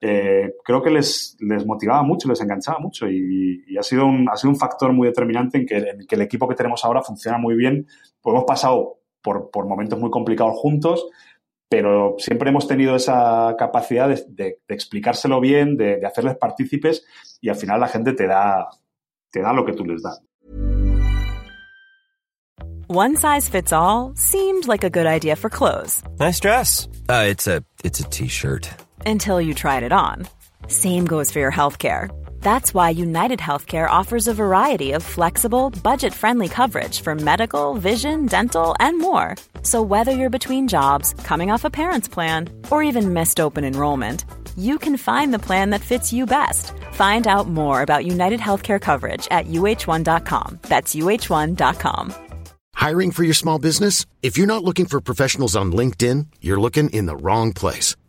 [0.05, 4.27] Eh, creo que les, les, motivaba mucho, les enganchaba mucho y, y, ha, sido un,
[4.29, 7.01] ha sido un factor muy determinante en que, en que, el equipo que tenemos ahora
[7.01, 7.87] funciona muy bien.
[8.21, 11.07] Pues hemos pasado por, por, momentos muy complicados juntos,
[11.69, 17.05] pero siempre hemos tenido esa capacidad de, de, de explicárselo bien, de, de, hacerles partícipes
[17.39, 18.67] y al final la gente te da,
[19.31, 20.21] te da lo que tú les das.
[22.89, 26.03] One size fits all seemed like a good idea for clothes.
[26.19, 26.89] Nice dress.
[27.07, 27.63] Uh, it's a
[28.09, 28.67] t-shirt.
[29.05, 30.27] Until you tried it on.
[30.67, 32.09] Same goes for your healthcare.
[32.41, 38.27] That's why United Healthcare offers a variety of flexible, budget friendly coverage for medical, vision,
[38.27, 39.35] dental, and more.
[39.63, 44.25] So, whether you're between jobs, coming off a parent's plan, or even missed open enrollment,
[44.57, 46.73] you can find the plan that fits you best.
[46.91, 50.59] Find out more about United Healthcare coverage at uh1.com.
[50.63, 52.13] That's uh1.com.
[52.75, 54.05] Hiring for your small business?
[54.21, 57.95] If you're not looking for professionals on LinkedIn, you're looking in the wrong place.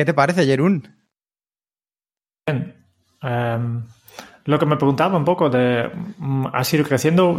[0.00, 0.82] ¿Qué te parece, Jerún?
[2.46, 2.74] Bien.
[3.22, 3.82] Um,
[4.46, 7.38] lo que me preguntaba un poco de, mm, has ido creciendo,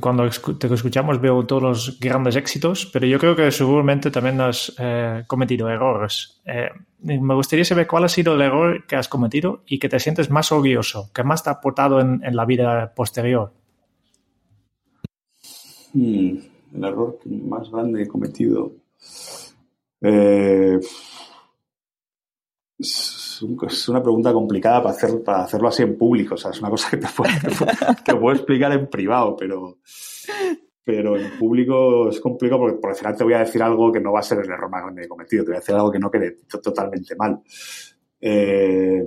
[0.00, 4.74] cuando te escuchamos veo todos los grandes éxitos, pero yo creo que seguramente también has
[4.76, 6.42] eh, cometido errores.
[6.46, 10.00] Eh, me gustaría saber cuál ha sido el error que has cometido y que te
[10.00, 13.52] sientes más orgulloso, que más te ha aportado en, en la vida posterior.
[15.92, 16.38] Hmm,
[16.74, 18.72] el error más grande que he cometido.
[20.00, 20.80] Eh,
[22.78, 26.34] es una pregunta complicada para, hacer, para hacerlo así en público.
[26.34, 27.32] O sea, es una cosa que te puedo,
[28.04, 29.78] te puedo explicar en privado, pero,
[30.82, 34.00] pero en público es complicado porque por el final te voy a decir algo que
[34.00, 35.44] no va a ser el error más grande que he cometido.
[35.44, 37.40] Te voy a decir algo que no quede totalmente mal.
[38.20, 39.04] Eh,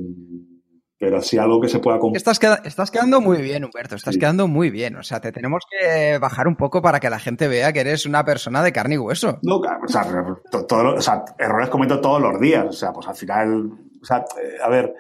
[1.00, 4.72] pero sí algo que se pueda estás, estás quedando muy bien, Humberto, estás quedando muy
[4.72, 4.96] bien.
[4.96, 8.06] O sea, te tenemos que bajar un poco para que la gente vea que eres
[8.08, 9.38] una persona de carne y hueso.
[9.44, 10.08] No, o sea,
[10.52, 12.66] o sea errores cometo todos los días.
[12.68, 13.72] O sea, pues al final,
[14.02, 14.96] o sea, eh, a ver,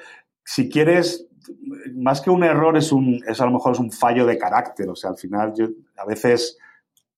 [0.45, 1.27] si quieres,
[1.95, 4.87] más que un error es un, es a lo mejor es un fallo de carácter.
[4.89, 5.67] O sea, al final yo
[5.97, 6.59] a veces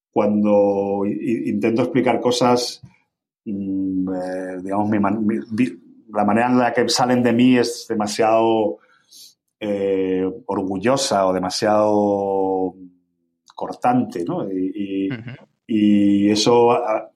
[0.09, 2.81] cuando intento explicar cosas,
[3.43, 4.89] mm, eh, digamos,
[6.13, 8.77] la manera en la que salen de mí es demasiado
[9.59, 12.75] eh, orgullosa o demasiado
[13.55, 14.47] cortante, ¿no?
[14.51, 15.09] Y,
[16.31, 17.11] eso a,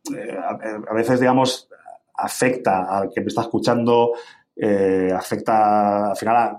[0.93, 1.69] veces, digamos,
[2.15, 4.13] afecta al que me está escuchando,
[4.55, 6.57] eh, afecta, al final,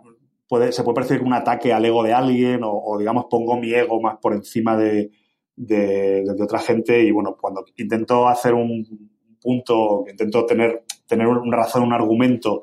[0.49, 4.01] puede, se puede percibir un ataque al ego de alguien o digamos, pongo mi ego
[4.01, 5.11] más por encima de,
[5.57, 9.14] de, otra gente y bueno, cuando intento hacer un
[9.45, 12.63] punto, intento tener, tener una razón, un argumento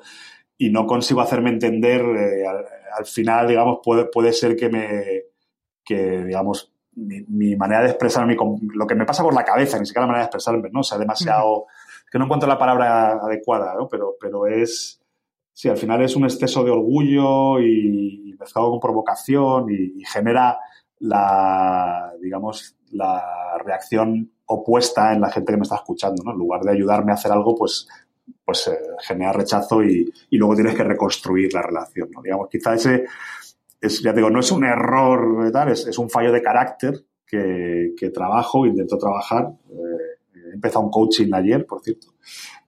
[0.58, 2.44] y no consigo hacerme entender, eh,
[2.98, 5.04] al, final, digamos, puede, puede ser que me,
[5.84, 8.36] que, digamos, mi, manera de expresarme,
[8.74, 10.82] lo que me pasa por la cabeza, ni siquiera la manera de expresarme, ¿no?
[10.82, 11.68] O sea, demasiado,
[12.12, 13.88] que no encuentro la palabra adecuada, ¿no?
[13.88, 15.02] Pero, pero es,
[15.54, 20.58] sí, al final es un exceso de orgullo y, mezclado con provocación y genera
[20.98, 26.32] la, digamos, la reacción opuesta en la gente que me está escuchando, ¿no?
[26.32, 27.88] En lugar de ayudarme a hacer algo, pues,
[28.46, 32.22] pues eh, genera rechazo y, luego tienes que reconstruir la relación, ¿no?
[32.22, 33.06] Digamos, quizá ese,
[33.80, 38.10] es, ya digo, no es un error tal, es, un fallo de carácter que, que
[38.10, 39.50] trabajo, intento trabajar.
[39.70, 42.14] Eh, he empezado un coaching ayer, por cierto.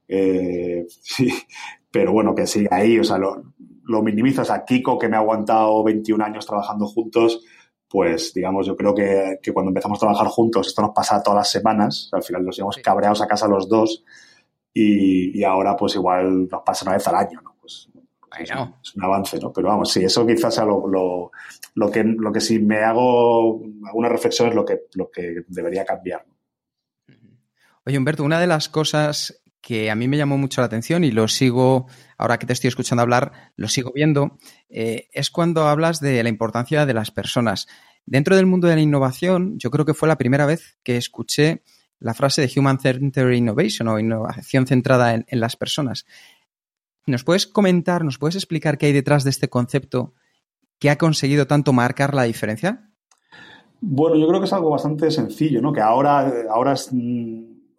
[0.07, 1.31] Eh, sí,
[1.91, 3.43] pero bueno, que sigue ahí, o sea, lo,
[3.86, 7.43] lo minimizas a Kiko, que me ha aguantado 21 años trabajando juntos,
[7.93, 11.51] pues digamos, yo creo que, cuando empezamos a trabajar juntos, esto nos pasa todas las
[11.51, 14.03] semanas, al final nos íbamos cabreados a casa los dos
[14.73, 17.55] y, ahora pues igual nos pasa una vez al año, ¿no?
[17.61, 17.87] Pues,
[18.39, 19.53] es, un, avance, ¿no?
[19.53, 20.87] Pero vamos, sí, eso quizás sea lo,
[21.75, 25.85] lo, que, lo que si me hago alguna reflexión es lo que, lo que debería
[25.85, 26.25] cambiar.
[27.85, 31.11] Oye, Humberto, una de las cosas que a mí me llamó mucho la atención y
[31.11, 31.88] lo sigo,
[32.18, 34.38] ahora que te estoy escuchando hablar, lo sigo viendo,
[34.70, 37.68] eh, es cuando hablas de la importancia de las personas.
[38.05, 41.64] Dentro del mundo de la innovación, yo creo que fue la primera vez que escuché
[41.99, 46.05] la frase de Human Centered Innovation o innovación centrada en, las personas.
[47.05, 50.14] ¿Nos puedes comentar, nos puedes explicar qué hay detrás de este concepto
[50.78, 52.89] que ha conseguido tanto marcar la diferencia?
[53.80, 55.72] Bueno, yo creo que es algo bastante sencillo, ¿no?
[55.72, 56.91] Que ahora, ahora es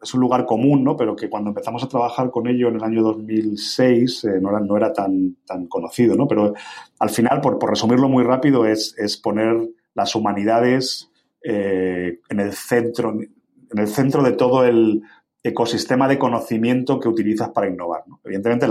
[0.05, 0.97] es un lugar común, ¿no?
[0.97, 4.61] Pero que cuando empezamos a trabajar con ello en el año 2006 eh, no, era,
[4.61, 6.29] no era tan, tan conocido, ¿no?
[6.29, 6.55] Pero
[6.99, 11.11] al final, por, resumirlo muy rápido, es, es poner las humanidades
[11.43, 15.03] eh, en el centro, en el centro de todo el
[15.43, 18.03] ecosistema de conocimiento que utilizas para innovar.
[18.25, 18.67] Evidentemente,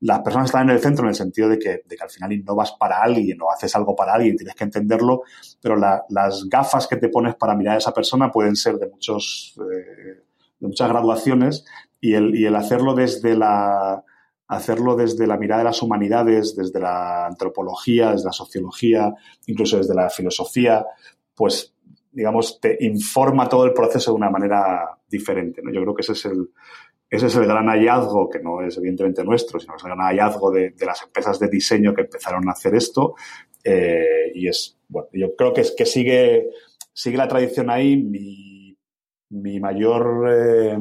[0.00, 2.32] las personas están en el centro en el sentido de que, de que, al final
[2.32, 5.22] innovas para alguien o haces algo para alguien, tienes que entenderlo,
[5.62, 9.54] pero las gafas que te pones para mirar a esa persona pueden ser de muchos
[9.60, 10.24] eh,
[10.60, 11.64] de muchas graduaciones
[12.00, 14.04] y el, y el hacerlo desde la
[14.46, 19.14] hacerlo desde la mirada de las humanidades, desde la antropología, desde la sociología,
[19.46, 20.84] incluso desde la filosofía,
[21.34, 21.74] pues
[22.12, 25.60] digamos, te informa todo el proceso de una manera diferente.
[25.62, 25.72] ¿no?
[25.72, 26.50] Yo creo que ese es el,
[27.10, 30.06] ese es el gran hallazgo, que no es evidentemente nuestro, sino que es el gran
[30.06, 33.14] hallazgo de, las empresas de diseño que empezaron a hacer esto.
[33.64, 36.50] Eh, y es, bueno, yo creo que, es, que sigue,
[36.92, 37.96] sigue la tradición ahí.
[37.96, 38.53] Mi,
[39.30, 40.78] mi mayor eh,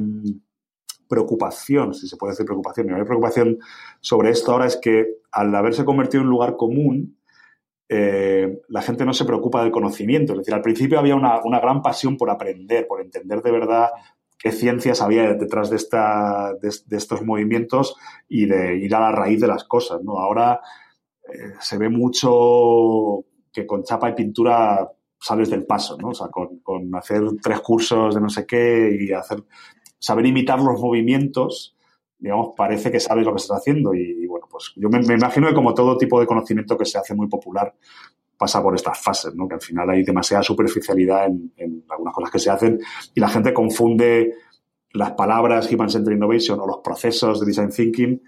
[1.08, 3.60] preocupación, si se puede decir preocupación, mi mayor preocupación
[4.02, 7.18] sobre esto ahora es que al haberse convertido en un lugar común,
[7.90, 10.34] eh, la gente no se preocupa del conocimiento.
[10.34, 13.90] Es decir, al principio había una, gran pasión por aprender, por entender de verdad
[14.38, 17.96] qué ciencias había detrás de, esta, de, estos movimientos
[18.28, 20.02] y de ir a la raíz de las cosas.
[20.04, 20.18] ¿no?
[20.20, 20.60] Ahora
[21.32, 24.90] eh, se ve mucho que con chapa y pintura
[25.24, 26.10] sales del paso, ¿no?
[26.10, 29.42] O sea, con, hacer tres cursos de no sé qué y hacer,
[29.98, 31.78] saber imitar los movimientos,
[32.20, 35.54] digamos, parece que sabes lo que estás haciendo y, bueno, pues yo me, imagino que
[35.54, 37.74] como todo tipo de conocimiento que se hace muy popular
[38.38, 39.48] pasa por estas fases, ¿no?
[39.48, 42.80] Que al final hay demasiada superficialidad en, algunas cosas que se hacen
[43.16, 44.34] y la gente confunde
[44.92, 48.22] las palabras Human Centered Innovation o los procesos de Design Thinking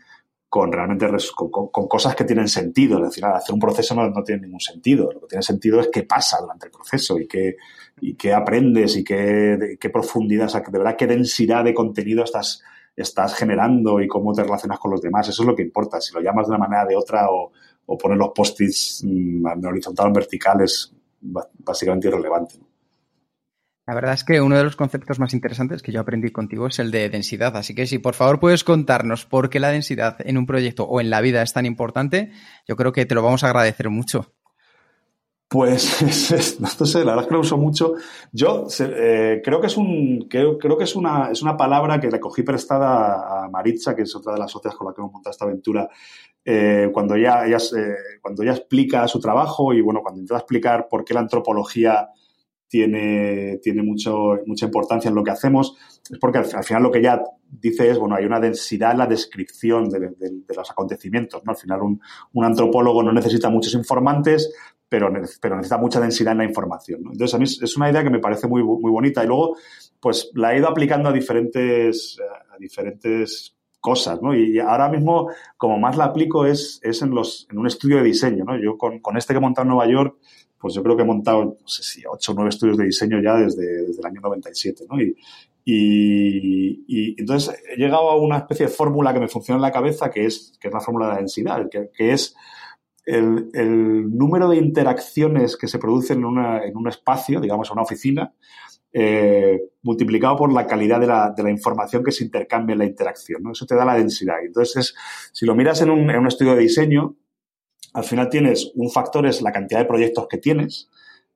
[0.55, 2.99] con realmente con, cosas que tienen sentido.
[2.99, 5.11] Es decir, hacer un proceso no, tiene ningún sentido.
[5.11, 7.57] Lo que tiene sentido es qué pasa durante el proceso y qué,
[7.99, 12.63] y qué aprendes y qué, qué profundidad, de verdad qué densidad de contenido estás,
[12.95, 15.27] estás generando y cómo te relacionas con los demás.
[15.27, 15.99] Eso es lo que importa.
[15.99, 17.51] Si lo llamas de una manera o de otra o,
[17.87, 22.55] o los post-its mm, en horizontal o en vertical es básicamente irrelevante.
[23.87, 26.79] La verdad es que uno de los conceptos más interesantes que yo aprendí contigo es
[26.79, 27.55] el de densidad.
[27.55, 30.99] Así que si por favor puedes contarnos por qué la densidad en un proyecto o
[31.01, 32.31] en la vida es tan importante,
[32.67, 34.33] yo creo que te lo vamos a agradecer mucho.
[35.47, 37.93] Pues no sé, la verdad es que lo uso mucho.
[38.31, 42.19] Yo eh, creo que es un creo, que es una, es una palabra que le
[42.19, 45.31] cogí prestada a Maritza, que es otra de las socias con la que hemos montado
[45.31, 45.87] esta aventura,
[46.43, 47.59] eh, cuando ella, ella
[48.19, 52.09] cuando ella explica su trabajo y bueno, cuando intenta explicar por qué la antropología
[52.67, 55.77] tiene, tiene mucho, mucha importancia en lo que hacemos,
[56.09, 59.07] es porque al, final lo que ella dice es, bueno, hay una densidad en la
[59.07, 60.13] descripción de,
[60.55, 61.51] los acontecimientos, ¿no?
[61.51, 62.01] Al final un,
[62.33, 64.53] un, antropólogo no necesita muchos informantes,
[64.89, 65.11] pero,
[65.41, 67.01] pero necesita mucha densidad en la información.
[67.11, 69.57] Entonces, a mí es una idea que me parece muy, muy bonita y luego,
[69.99, 72.17] pues, la he ido aplicando a diferentes,
[72.53, 73.55] a diferentes
[73.85, 74.33] cosas, ¿no?
[74.33, 78.03] Y ahora mismo, como más la aplico es, es en, los, en un estudio de
[78.03, 78.57] diseño, ¿no?
[78.59, 80.17] Yo con, con este que he montado en Nueva York,
[80.59, 83.21] pues yo creo que he montado, no sé si ocho o nueve estudios de diseño
[83.21, 84.99] ya desde, desde el año 97, ¿no?
[85.01, 85.15] Y,
[85.67, 90.11] y, entonces he llegado a una especie de fórmula que me funciona en la cabeza,
[90.11, 92.35] que es, que es la fórmula de la densidad, que, que es
[93.05, 97.73] el, el, número de interacciones que se producen en, una, en un espacio, digamos, en
[97.73, 98.33] una oficina,
[98.93, 102.85] eh, multiplicado por la calidad de la, de la, información que se intercambia en la
[102.85, 103.43] interacción.
[103.43, 103.51] ¿no?
[103.51, 104.37] Eso te da la densidad.
[104.43, 104.95] Entonces,
[105.33, 107.15] si lo miras en un, en un estudio de diseño,
[107.95, 110.89] al final tienes un factor es la cantidad de proyectos que tienes.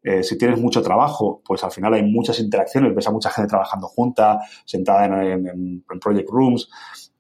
[0.04, 3.48] Eh, si tienes mucho trabajo, pues al final hay muchas interacciones, ves a mucha gente
[3.50, 6.70] trabajando junta, sentada en, project rooms.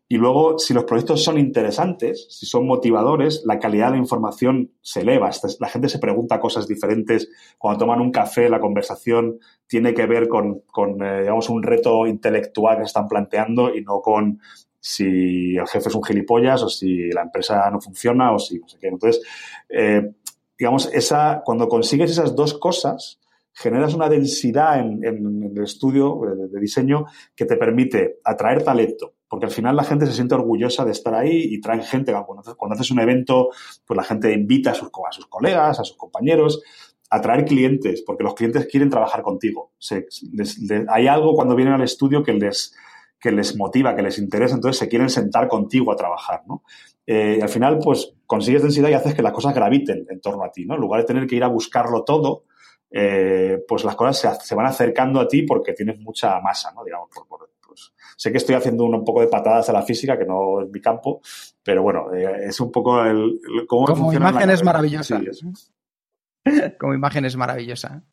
[0.09, 4.71] Y luego, si los proyectos son interesantes, si son motivadores, la calidad de la información
[4.81, 5.29] se eleva.
[5.59, 7.29] La gente se pregunta cosas diferentes.
[7.57, 12.07] Cuando toman un café, la conversación tiene que ver con, con eh, digamos, un reto
[12.07, 14.39] intelectual que están planteando y no con
[14.89, 18.67] si el jefe es un gilipollas o si la empresa no funciona o si no
[18.67, 18.87] sé qué.
[18.87, 19.23] Entonces,
[19.69, 20.13] eh,
[20.57, 23.19] digamos, esa, cuando consigues esas dos cosas,
[23.53, 26.19] generas una densidad en, el estudio
[26.51, 30.85] de, diseño que te permite atraer talento, porque al final la gente se siente orgullosa
[30.85, 32.11] de estar ahí y traen gente.
[32.25, 33.49] Cuando, haces un evento,
[33.85, 36.63] pues la gente invita a sus colegas, a sus compañeros,
[37.11, 39.71] atraer clientes, porque los clientes quieren trabajar contigo.
[40.87, 42.73] hay algo cuando vienen al estudio que les,
[43.19, 46.63] que les motiva, que les interesa, entonces se quieren sentar contigo a trabajar, ¿no?
[47.05, 50.43] Eh, y al final, pues consigues densidad y haces que las cosas graviten en torno
[50.43, 50.75] a ti, ¿no?
[50.75, 52.43] En lugar de tener que ir a buscarlo todo,
[52.91, 56.83] eh, pues las cosas se, van acercando a ti porque tienes mucha masa, ¿no?
[56.83, 57.09] Digamos,
[57.65, 60.69] pues, sé que estoy haciendo un, poco de patadas a la física, que no es
[60.69, 61.21] mi campo,
[61.63, 65.21] pero bueno, eh, es un poco el, cómo Como imagen es maravillosa.
[66.79, 68.03] Como imagen es maravillosa.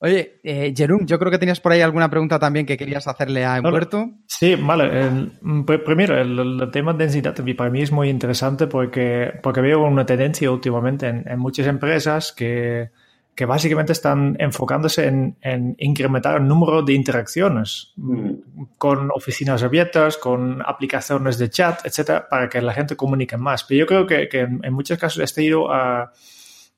[0.00, 3.44] Oye, eh, Jerón, yo creo que tenías por ahí alguna pregunta también que querías hacerle
[3.44, 4.10] a Humberto.
[4.26, 5.10] Sí, vale.
[5.40, 10.06] Mm, primero, el, tema de densidad para mí es muy interesante porque, porque veo una
[10.06, 12.90] tendencia últimamente en, muchas empresas que,
[13.34, 18.30] que, básicamente están enfocándose en, incrementar el número de interacciones mm.
[18.78, 23.64] con oficinas abiertas, con aplicaciones de chat, etcétera, para que la gente comunique más.
[23.64, 26.12] Pero yo creo que, que en, muchos casos este ido a,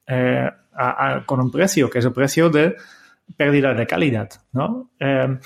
[0.07, 0.49] eh,
[1.27, 2.77] con un precio, que es el precio de
[3.37, 4.91] pérdida de calidad, ¿no?
[4.99, 5.39] Em,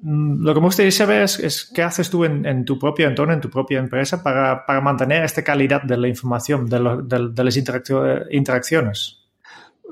[0.00, 3.40] mm, lo que me gustaría saber es, qué haces tú en, tu propio entorno, en
[3.40, 7.56] tu propia empresa, para, mantener esta calidad de la información, de, las
[8.30, 9.18] interacciones.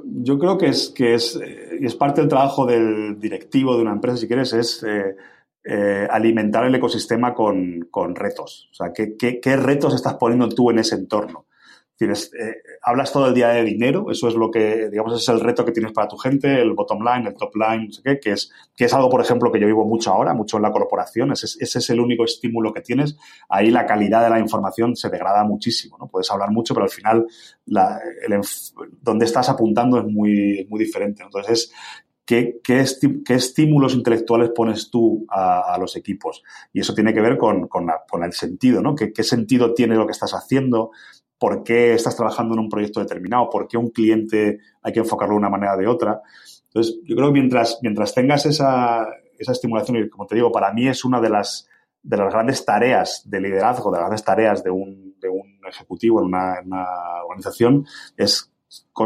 [0.05, 1.39] Yo creo que es, que es,
[1.81, 5.16] y es parte del trabajo del directivo de una empresa, si quieres, es eh,
[5.64, 8.69] eh, alimentar el ecosistema con, retos.
[8.71, 11.45] O sea, ¿qué, qué, retos estás poniendo tú en ese entorno?
[11.99, 15.40] Tienes, eh, hablas todo el día de dinero, eso es lo que, digamos, es el
[15.40, 18.20] reto que tienes para tu gente, el bottom line, el top line, no sé qué,
[18.20, 20.70] que es, que es algo, por ejemplo, que yo vivo mucho ahora, mucho en la
[20.70, 23.16] corporación, ese, es el único estímulo que tienes.
[23.49, 26.07] Ahí la calidad de la información se degrada muchísimo, ¿no?
[26.07, 27.26] Puedes hablar mucho, pero al final
[29.03, 31.24] donde estás apuntando es muy, muy diferente.
[31.24, 31.72] Entonces,
[32.28, 32.84] ¿Qué, qué,
[33.34, 36.42] estímulos intelectuales pones tú a, los equipos?
[36.74, 37.88] Y eso tiene que ver con, con,
[38.22, 38.94] el sentido, ¿no?
[38.94, 40.90] ¿Qué, ¿Qué, sentido tiene lo que estás haciendo?
[41.39, 45.34] Por qué estás trabajando en un proyecto determinado, por qué un cliente hay que enfocarlo
[45.34, 46.20] de una manera o de otra.
[46.64, 49.09] Entonces, yo creo que mientras, mientras tengas esa,
[49.39, 51.68] esa estimulación, y como te digo, para mí es una de las,
[52.03, 56.20] de las grandes tareas de liderazgo, de las grandes tareas de un, de un ejecutivo
[56.20, 56.61] en una,
[57.24, 57.86] organización,
[58.16, 58.51] es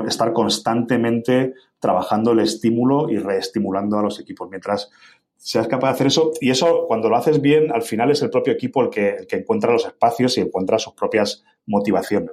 [0.06, 4.48] estar constantemente trabajando el estímulo y reestimulando a los equipos.
[4.48, 4.90] Mientras
[5.36, 6.30] seas capaz de hacer eso.
[6.40, 9.26] Y eso, cuando lo haces bien, al final es el propio equipo el que, el
[9.26, 12.32] que encuentra los espacios y encuentra sus propias motivaciones.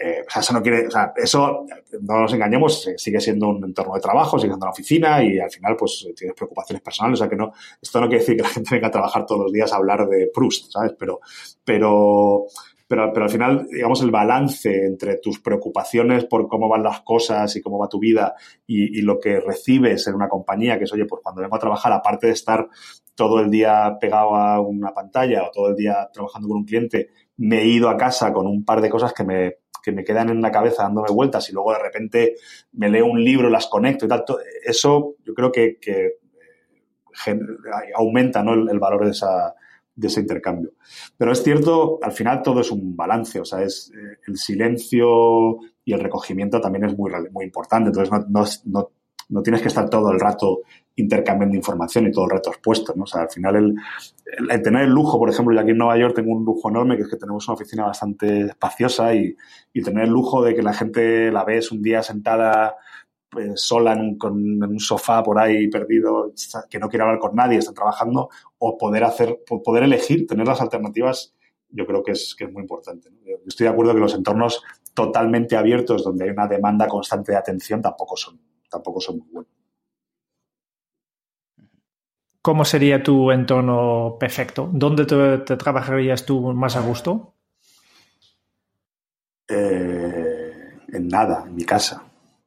[0.00, 1.66] Eh, o sea, eso no quiere, o sea, eso,
[2.02, 5.40] no nos engañemos, eh, sigue siendo un entorno de trabajo, sigue siendo una oficina y
[5.40, 7.18] al final, pues, tienes preocupaciones personales.
[7.18, 9.42] O sea, que no, esto no quiere decir que la gente venga a trabajar todos
[9.42, 10.94] los días a hablar de Proust, ¿sabes?
[10.96, 11.18] Pero,
[11.64, 12.46] pero,
[12.86, 17.56] pero, pero al final, digamos, el balance entre tus preocupaciones por cómo van las cosas
[17.56, 18.34] y cómo va tu vida
[18.68, 21.60] y, y lo que recibes en una compañía, que es, oye, pues cuando vengo a
[21.60, 22.68] trabajar, aparte de estar
[23.16, 27.08] todo el día pegado a una pantalla o todo el día trabajando con un cliente,
[27.38, 30.28] me he ido a casa con un par de cosas que me, que me quedan
[30.28, 32.34] en la cabeza dándome vueltas y luego de repente
[32.72, 34.24] me leo un libro, las conecto y tal.
[34.64, 36.18] Eso yo creo que, que
[37.94, 38.54] aumenta ¿no?
[38.54, 39.54] el, valor de, esa,
[39.94, 40.72] de ese intercambio.
[41.16, 45.58] Pero es cierto, al final todo es un balance, o sea, es eh, el silencio
[45.84, 47.88] y el recogimiento también es muy, muy importante.
[47.88, 48.90] Entonces, no, no,
[49.28, 50.60] no, tienes que estar todo el rato
[50.98, 53.04] intercambiando información y todo el rato expuesto, ¿no?
[53.04, 56.14] O sea, al final el, tener el lujo, por ejemplo, yo aquí en Nueva York
[56.14, 59.36] tengo un lujo enorme, que es que tenemos una oficina bastante espaciosa y,
[59.72, 62.76] y tener el lujo de que la gente la ves un día sentada
[63.30, 66.32] pues, sola en un, con, un, sofá por ahí perdido,
[66.68, 70.60] que no quiere hablar con nadie, está trabajando, o poder hacer, poder elegir, tener las
[70.60, 71.34] alternativas,
[71.70, 73.10] yo creo que es, que es muy importante.
[73.24, 74.62] Yo estoy de acuerdo que los entornos
[74.94, 78.40] totalmente abiertos, donde hay una demanda constante de atención, tampoco son,
[78.70, 79.57] tampoco son muy buenos.
[82.48, 84.70] ¿Cómo sería tu entorno perfecto?
[84.72, 87.34] ¿Dónde te, trabajarías tú más a gusto?
[89.46, 92.04] Eh, en nada, en mi casa.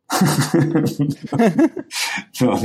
[2.33, 2.57] yo, o,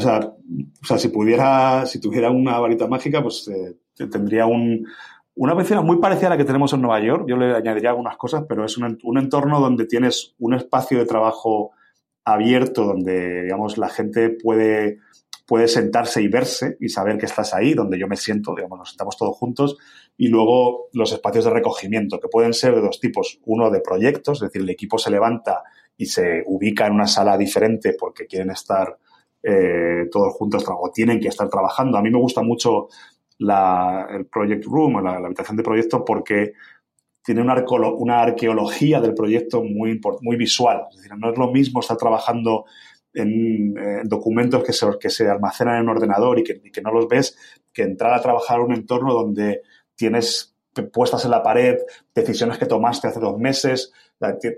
[0.00, 3.76] sea, o, sea, si pudiera, si tuviera una varita mágica, pues eh,
[4.10, 4.86] tendría un,
[5.34, 7.26] una oficina muy parecida a la que tenemos en Nueva York.
[7.28, 11.04] Yo le añadiría algunas cosas, pero es un, un, entorno donde tienes un espacio de
[11.04, 11.72] trabajo
[12.24, 15.00] abierto, donde, digamos, la gente puede,
[15.46, 18.88] puede sentarse y verse y saber que estás ahí, donde yo me siento, digamos, nos
[18.90, 19.76] sentamos todos juntos.
[20.16, 23.38] Y luego los espacios de recogimiento, que pueden ser de dos tipos.
[23.44, 25.62] Uno de proyectos, es decir, el equipo se levanta
[25.96, 28.98] y se ubica en una sala diferente porque quieren estar
[29.42, 31.96] eh, todos juntos o tienen que estar trabajando.
[31.96, 32.88] A mí me gusta mucho
[33.38, 36.54] la, el Project Room la, la, habitación de proyecto porque
[37.22, 37.64] tiene una,
[37.96, 40.86] una arqueología del proyecto muy, muy visual.
[40.90, 42.64] Es decir, no es lo mismo estar trabajando
[43.16, 46.82] en, en documentos que se, que se almacenan en un ordenador y que, y que
[46.82, 47.36] no los ves
[47.72, 49.62] que entrar a trabajar en un entorno donde
[49.94, 50.54] tienes
[50.92, 51.78] puestas en la pared,
[52.14, 53.92] decisiones que tomaste hace dos meses,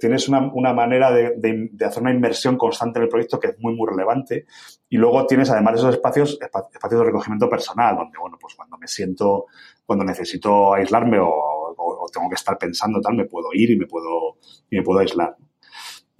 [0.00, 3.48] tienes una, una manera de, de, de, hacer una inmersión constante en el proyecto que
[3.48, 4.46] es muy, muy relevante.
[4.88, 8.86] Y luego tienes además esos espacios, espacios de recogimiento personal, donde, bueno, pues cuando me
[8.86, 9.46] siento,
[9.84, 13.78] cuando necesito aislarme o, o, o tengo que estar pensando tal, me puedo ir y
[13.78, 14.36] me puedo,
[14.70, 15.36] y me puedo aislar.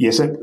[0.01, 0.39] Y ese,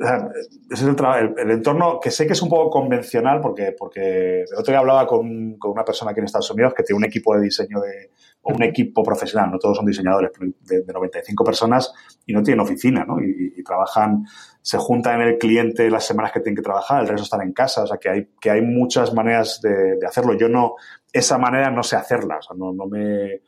[0.70, 4.42] ese es el, el, el, entorno que sé que es un poco convencional porque, porque
[4.42, 7.06] el otro día hablaba con, con, una persona aquí en Estados Unidos que tiene un
[7.06, 11.46] equipo de diseño de, o un equipo profesional, no todos son diseñadores, de, de 95
[11.46, 11.94] personas
[12.26, 13.22] y no tienen oficina, ¿no?
[13.22, 14.26] Y, y, trabajan,
[14.62, 17.54] se juntan en el cliente las semanas que tienen que trabajar, el resto están en
[17.54, 20.34] casa, o sea que hay, que hay muchas maneras de, de hacerlo.
[20.34, 20.76] Yo no,
[21.14, 23.40] esa manera no sé hacerla, o sea, no, no me,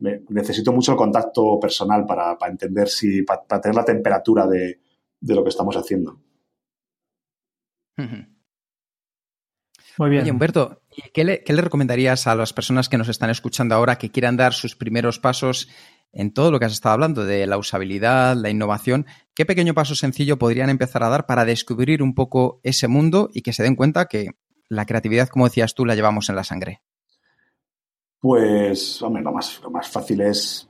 [0.00, 4.48] me, necesito mucho el contacto personal para, para entender si, para, para tener la temperatura
[4.48, 4.81] de,
[5.22, 6.20] de lo que estamos haciendo.
[7.96, 10.22] Muy bien.
[10.22, 10.82] Oye, Humberto,
[11.14, 14.36] ¿qué le, ¿qué le, recomendarías a las personas que nos están escuchando ahora que quieran
[14.36, 15.68] dar sus primeros pasos
[16.12, 19.06] en todo lo que has estado hablando de la usabilidad, la innovación?
[19.34, 23.42] ¿Qué pequeño paso sencillo podrían empezar a dar para descubrir un poco ese mundo y
[23.42, 24.30] que se den cuenta que
[24.68, 26.82] la creatividad, como decías tú, la llevamos en la sangre?
[28.18, 30.68] Pues, hombre, lo más, lo más fácil es,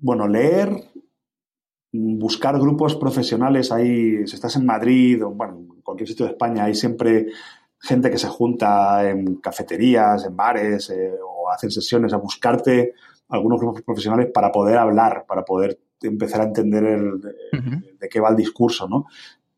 [0.00, 0.70] bueno, leer,
[1.92, 6.64] buscar grupos profesionales ahí, si estás en Madrid o bueno, en cualquier sitio de España,
[6.64, 7.26] hay siempre
[7.78, 12.92] gente que se junta en cafeterías, en bares eh, o hacen sesiones a buscarte
[13.28, 17.20] algunos grupos profesionales para poder hablar, para poder empezar a entender el, uh
[17.52, 17.98] -huh.
[17.98, 19.06] de qué va el discurso, ¿no?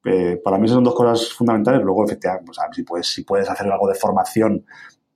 [0.05, 1.83] Eh, para mí son dos cosas fundamentales.
[1.83, 4.65] Luego, efectivamente, pues, si, puedes, si puedes hacer algo de formación,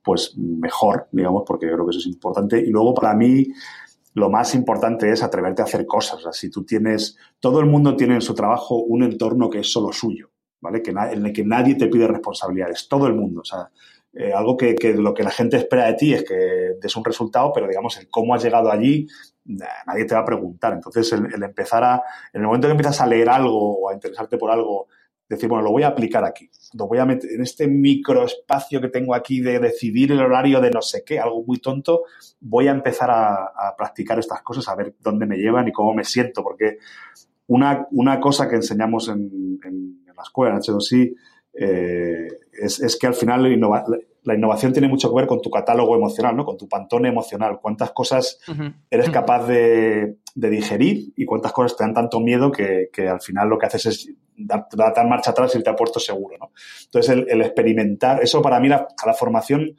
[0.03, 2.59] pues mejor, digamos, porque yo creo que eso es importante.
[2.59, 3.47] Y luego, para mí,
[4.17, 6.15] lo más importante es atreverte a hacer cosas.
[6.15, 9.59] O sea, si tú tienes, todo el mundo tiene en su trabajo un entorno que
[9.59, 10.81] es solo suyo, ¿vale?
[10.81, 13.41] Que en el que nadie te pide responsabilidades, todo el mundo.
[13.41, 13.69] O sea,
[14.13, 16.33] eh, algo que, que, lo que la gente espera de ti es que
[16.81, 19.05] des un resultado, pero digamos, el cómo has llegado allí,
[19.45, 20.73] nadie te va a preguntar.
[20.73, 22.01] Entonces, el, el empezar a,
[22.33, 24.87] en el momento que empiezas a leer algo o a interesarte por algo,
[25.29, 28.89] decir, bueno, lo voy a aplicar aquí, lo voy a meter en este microespacio que
[28.89, 32.03] tengo aquí de decidir el horario de no sé qué, algo muy tonto,
[32.39, 36.03] voy a empezar a, practicar estas cosas, a ver dónde me llevan y cómo me
[36.03, 36.77] siento, porque
[37.47, 41.15] una, una cosa que enseñamos en, en, la escuela, en H2I,
[41.53, 43.45] eh, es, es, que al final
[44.27, 46.45] la, innovación tiene mucho que ver con tu catálogo emocional, ¿no?
[46.45, 47.59] con tu pantone emocional.
[47.61, 48.73] ¿Cuántas cosas uh -huh.
[48.89, 53.21] eres capaz de, de, digerir y cuántas cosas te dan tanto miedo que, que al
[53.21, 56.37] final lo que haces es dar, dar, marcha atrás y te ha puesto seguro?
[56.39, 56.51] ¿no?
[56.85, 59.75] Entonces, el, el, experimentar, eso para mí la, a la formación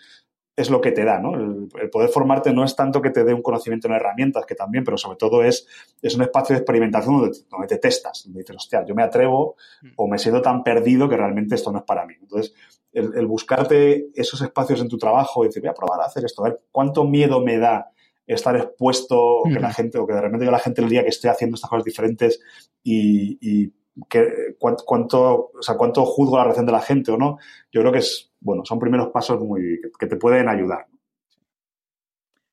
[0.59, 1.37] es lo que te da, ¿no?
[1.37, 4.83] El, poder formarte no es tanto que te dé un conocimiento en herramientas, que también,
[4.83, 5.69] pero sobre todo es,
[6.03, 9.55] es un espacio de experimentación donde, te testas, donde dices, hostia, yo me atrevo
[9.95, 12.15] o me siento tan perdido que realmente esto no es para mí.
[12.21, 12.55] Entonces,
[12.99, 16.45] el, buscarte esos espacios en tu trabajo y decir, voy a probar a hacer esto,
[16.45, 17.91] a ver cuánto miedo me da
[18.27, 21.03] estar expuesto o que la gente, o que de repente yo la gente el día
[21.03, 22.41] que esté haciendo estas cosas diferentes
[22.83, 23.73] y, y
[24.09, 27.39] que, cuánto, o sea, cuánto juzgo la reacción de la gente o no.
[27.73, 30.87] Yo creo que es, bueno, son primeros pasos muy, que, te pueden ayudar.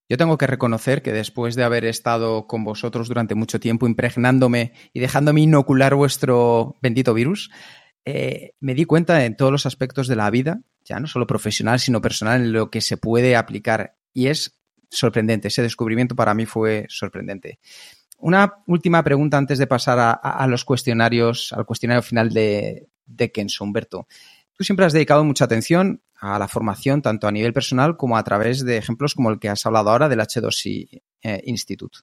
[0.07, 4.73] Yo tengo que reconocer que después de haber estado con vosotros durante mucho tiempo, impregnándome
[4.93, 7.49] y dejándome inocular vuestro bendito virus,
[8.05, 11.79] eh, me di cuenta en todos los aspectos de la vida, ya no solo profesional,
[11.79, 13.97] sino personal, en lo que se puede aplicar.
[14.13, 15.47] Y es sorprendente.
[15.47, 17.59] Ese descubrimiento para mí fue sorprendente.
[18.19, 23.63] Una última pregunta antes de pasar a, los cuestionarios, al cuestionario final de, de Kenzo,
[23.63, 24.07] Humberto.
[24.53, 28.23] Tú siempre has dedicado mucha atención a la formación, tanto a nivel personal como a
[28.23, 31.99] través de ejemplos como el que has hablado ahora del H2I eh, Institute.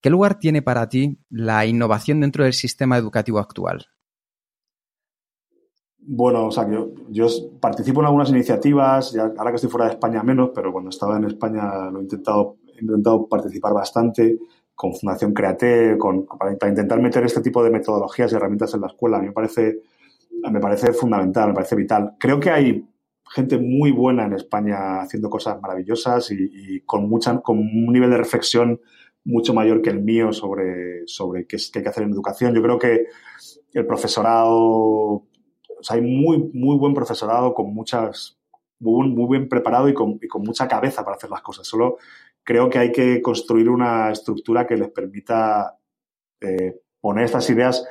[0.00, 3.86] ¿Qué lugar tiene para ti la innovación dentro del sistema educativo actual?
[6.06, 7.26] Bueno, o sea, yo, yo
[7.60, 11.24] participo en algunas iniciativas, ahora que estoy fuera de España menos, pero cuando estaba en
[11.24, 14.38] España lo he intentado, he intentado participar bastante
[14.74, 18.88] con Fundación Create, con, para, intentar meter este tipo de metodologías y herramientas en la
[18.88, 19.16] escuela.
[19.16, 19.80] A mí me parece,
[20.50, 22.16] me parece fundamental, me parece vital.
[22.18, 22.86] Creo que hay
[23.30, 28.18] gente muy buena en España haciendo cosas maravillosas y, con, mucha, con un nivel de
[28.18, 28.80] reflexión
[29.24, 32.54] mucho mayor que el mío sobre, sobre qué, qué hay que hacer en educación.
[32.54, 33.06] Yo creo que
[33.72, 35.22] el profesorado,
[35.84, 38.38] sea, hay muy, muy buen profesorado con muchas,
[38.78, 41.66] muy, muy bien preparado y con, y con, mucha cabeza para hacer las cosas.
[41.66, 41.98] Solo
[42.42, 45.78] creo que hay que construir una estructura que les permita
[46.40, 47.86] eh, poner estas ideas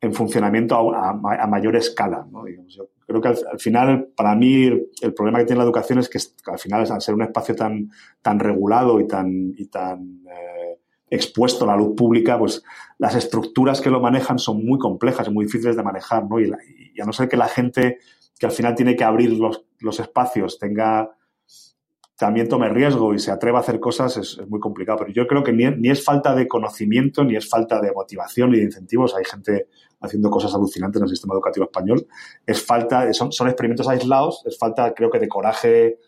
[0.00, 1.14] en funcionamiento a,
[1.46, 2.26] mayor escala.
[2.68, 4.66] yo creo que al, final, para mí,
[5.00, 6.18] el, problema que tiene la educación es que,
[6.50, 10.78] al final, al ser un espacio tan, tan regulado y tan, y tan eh,
[11.08, 12.62] expuesto a la luz pública, pues
[12.98, 16.26] las estructuras que lo manejan son muy complejas y muy difíciles de manejar.
[16.28, 16.40] ¿no?
[16.40, 16.50] Y,
[17.00, 17.98] a no ser que la gente
[18.38, 21.10] que al final tiene que abrir los, los espacios tenga
[22.16, 25.00] también tome riesgo y se atreva a hacer cosas es, muy complicado.
[25.00, 28.58] Pero yo creo que ni, es falta de conocimiento, ni es falta de motivación ni
[28.58, 29.14] de incentivos.
[29.14, 29.68] Hay gente
[30.00, 32.06] haciendo cosas alucinantes en el sistema educativo español.
[32.46, 35.98] Es falta, son, son experimentos aislados, es falta, creo que, de coraje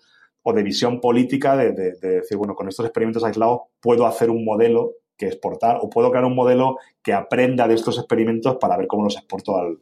[0.48, 4.92] o de visión política de, decir, bueno, con estos experimentos aislados puedo hacer un modelo
[5.14, 9.04] que exportar o puedo crear un modelo que aprenda de estos experimentos para ver cómo
[9.04, 9.78] los exporto al,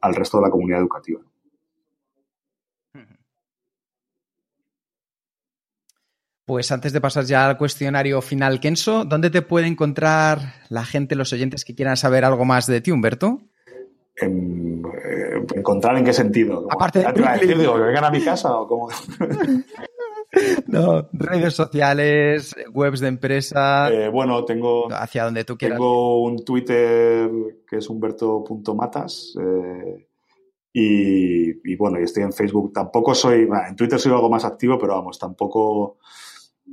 [0.00, 1.20] al resto de la comunidad educativa.
[6.46, 11.16] Pues antes de pasar ya al cuestionario final, Kenso, ¿dónde te puede encontrar la gente,
[11.16, 13.42] los oyentes que quieran saber algo más de ti, Humberto?
[14.16, 16.66] En, eh, ¿Encontrar en qué sentido?
[16.70, 18.88] Aparte de decir, digo, que vengan a mi casa o cómo?
[20.66, 23.90] no, redes sociales, webs de empresa.
[23.90, 24.92] Eh, bueno, tengo.
[24.92, 25.78] Hacia donde tú quieras.
[25.78, 27.30] Tengo un Twitter
[27.68, 29.34] que es humberto.matas.
[29.40, 30.06] Eh,
[30.72, 32.72] y, y, bueno, y estoy en Facebook.
[32.72, 33.48] Tampoco soy.
[33.68, 35.98] en Twitter soy algo más activo, pero vamos, tampoco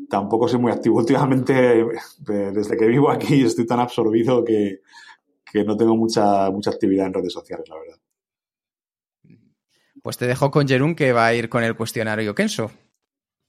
[0.10, 1.86] tampoco soy muy activo últimamente.
[2.20, 4.82] Desde que vivo aquí estoy tan absorbido que,
[5.66, 8.00] no tengo mucha, mucha actividad en redes sociales, la verdad.
[10.04, 12.72] Pues te dejo con Jerún que va a ir con el cuestionario Kenso.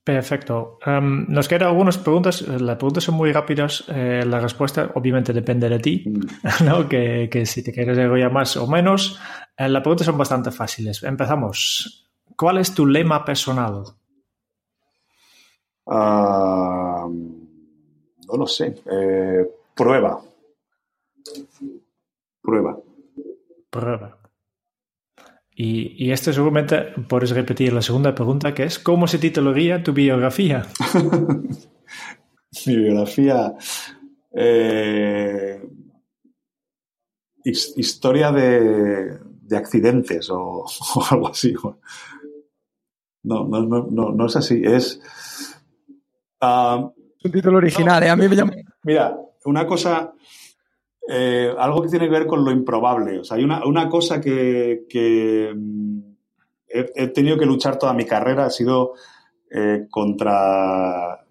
[0.06, 0.78] Perfecto.
[0.86, 2.40] Em, nos quedan algunas preguntas.
[2.46, 3.82] Las preguntas son muy rápidas.
[3.88, 6.04] Eh, la respuesta obviamente depende de ti.
[6.64, 6.88] ¿no?
[6.88, 9.18] que, si te quieres ya más o menos.
[9.58, 11.02] Eh, las preguntas son bastante fáciles.
[11.02, 12.08] Empezamos.
[12.36, 13.82] ¿Cuál es tu lema personal?
[15.88, 18.76] Ah, no lo sé.
[18.88, 19.44] Eh,
[19.74, 20.20] prueba.
[22.40, 22.78] Prueba.
[23.70, 24.15] Prueba.
[25.58, 29.92] Y, y esto seguramente puedes repetir la segunda pregunta, que es ¿cómo se titularía tu
[29.92, 30.66] biografía?
[32.66, 33.54] Mi biografía.
[34.34, 35.62] Eh,
[37.44, 39.18] historia de,
[39.56, 40.66] accidentes o,
[41.10, 41.54] algo así.
[43.22, 44.62] No, no, no, no, no es así.
[44.62, 45.00] Es
[46.40, 46.92] Uh,
[47.24, 48.10] un título original, ¿eh?
[48.10, 48.52] A mí me llama.
[48.82, 50.12] Mira, una cosa.
[51.08, 53.20] Eh, algo que tiene que ver con lo improbable.
[53.20, 55.98] O sea, hay una, cosa que, mm,
[56.68, 58.94] he, tenido que luchar toda mi carrera, ha sido
[59.50, 61.24] eh, contra,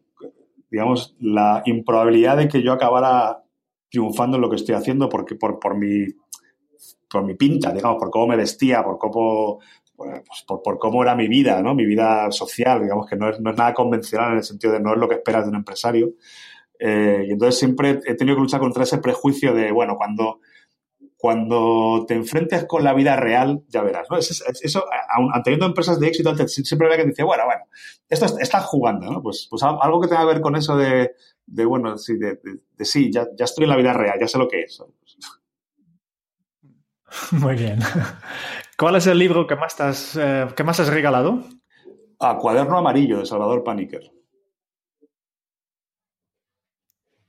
[0.72, 3.44] digamos, la improbabilidad de que yo acabara
[3.90, 6.08] triunfando en lo que estoy haciendo porque por, por mi
[7.10, 9.60] por mi pinta, digamos, por cómo me vestía, por cómo
[9.96, 11.74] pues, por, cómo era mi vida, ¿no?
[11.74, 15.00] Mi vida social, digamos que no es, nada convencional en el sentido de no es
[15.00, 16.12] lo que esperas de un empresario.
[16.80, 20.40] Eh, y entonces siempre he tenido que luchar contra ese prejuicio de, bueno, cuando,
[21.18, 24.18] cuando te enfrentes con la vida real, ya verás, ¿no?
[24.18, 27.64] Eso, eso aun, teniendo empresas de éxito, siempre había que decir, bueno, bueno,
[28.10, 29.22] esto está jugando, ¿no?
[29.22, 31.16] Pues, pues algo que tenga que ver con eso de,
[31.46, 32.40] de bueno, sí, de,
[32.78, 34.82] de, sí, ya, ya estoy en la vida real, ya sé lo que es.
[37.32, 37.80] Muy bien.
[38.78, 41.44] ¿Cuál es el libro que más, has, eh, que más has regalado?
[42.20, 44.15] A Cuaderno Amarillo, de Salvador Paniker.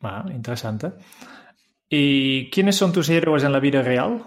[0.03, 0.93] Ah, interesante.
[1.89, 4.25] ¿Y quiénes son tus héroes en la vida real?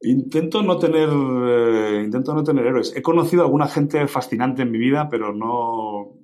[0.00, 2.94] Intento no tener, eh, intento no tener héroes.
[2.94, 6.14] He conocido a alguna gente fascinante en mi vida, pero no,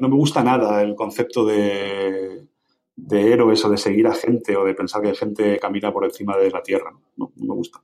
[0.00, 2.46] no me gusta nada el concepto de,
[2.96, 6.36] de héroes o de seguir a gente o de pensar que gente camina por encima
[6.36, 6.92] de la tierra.
[7.16, 7.82] No, no me gusta.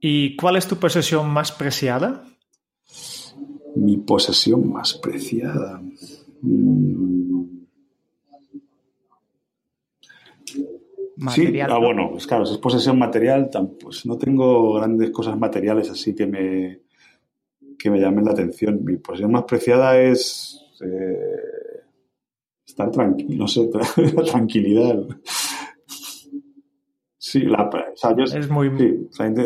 [0.00, 2.24] ¿Y cuál es tu posesión más preciada?
[3.76, 5.82] Mi posesión más preciada.
[6.42, 7.24] Mm.
[11.16, 11.68] Material.
[11.70, 13.48] Sí, ah, bueno, pues claro, si es posesión material,
[13.80, 16.80] pues no tengo grandes cosas materiales así que me,
[17.78, 18.84] que me llamen la atención.
[18.84, 21.84] Mi posesión más preciada es eh,
[22.66, 25.06] estar tranquilo, no sé, la tranquilidad.
[27.26, 28.70] Sí, la, o sea, yo, es muy...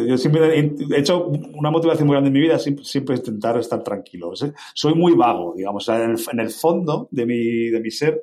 [0.04, 3.84] yo siempre he hecho una motivación muy grande en mi vida, siempre, siempre intentar estar
[3.84, 4.32] tranquilo.
[4.74, 5.88] Soy muy vago, digamos.
[5.88, 8.20] en, el, fondo de mi, de mi ser,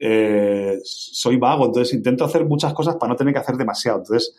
[0.00, 3.98] eh, soy vago, entonces intento hacer muchas cosas para no tener que hacer demasiado.
[3.98, 4.34] Entonces,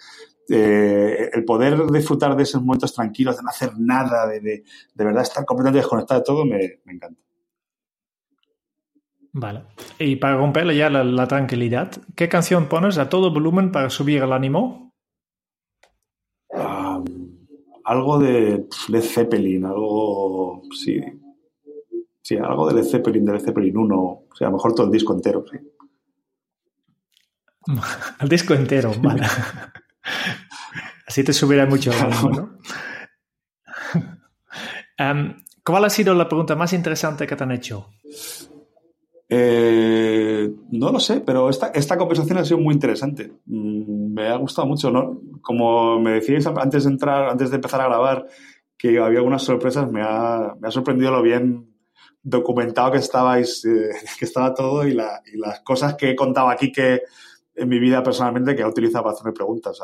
[0.50, 4.64] eh, el poder disfrutar de esos momentos tranquilos, de no hacer nada, de, de,
[4.96, 7.25] de verdad estar completamente desconectado de todo, me, me encanta.
[9.38, 9.64] Vale.
[10.00, 14.32] Y para romperle ya la, tranquilidad, ¿qué canción pones a todo volumen para subir el
[14.32, 14.94] ánimo?
[17.84, 20.64] algo de Led Zeppelin, algo.
[20.72, 21.02] Sí.
[22.22, 23.96] Sí, algo de Led Zeppelin, de Led Zeppelin 1.
[24.00, 25.58] O sea, a lo mejor todo el disco entero, sí.
[28.22, 29.24] el disco entero, vale.
[31.08, 32.58] Así te subirá mucho el ánimo, ¿no?
[35.64, 37.90] ¿Cuál ha sido la pregunta más interesante que te han hecho?
[39.28, 43.32] Eh, no lo sé, pero esta, esta conversación ha sido muy interesante.
[43.46, 45.22] Mm, me ha gustado mucho, ¿no?
[45.42, 48.28] Como me decíais antes de entrar, antes de empezar a grabar,
[48.78, 51.74] que había algunas sorpresas, me ha, me ha sorprendido lo bien
[52.22, 56.50] documentado que estabais, eh, que estaba todo y, la, y, las cosas que he contado
[56.50, 57.02] aquí que
[57.56, 59.80] en mi vida personalmente que he utilizado para hacerme preguntas.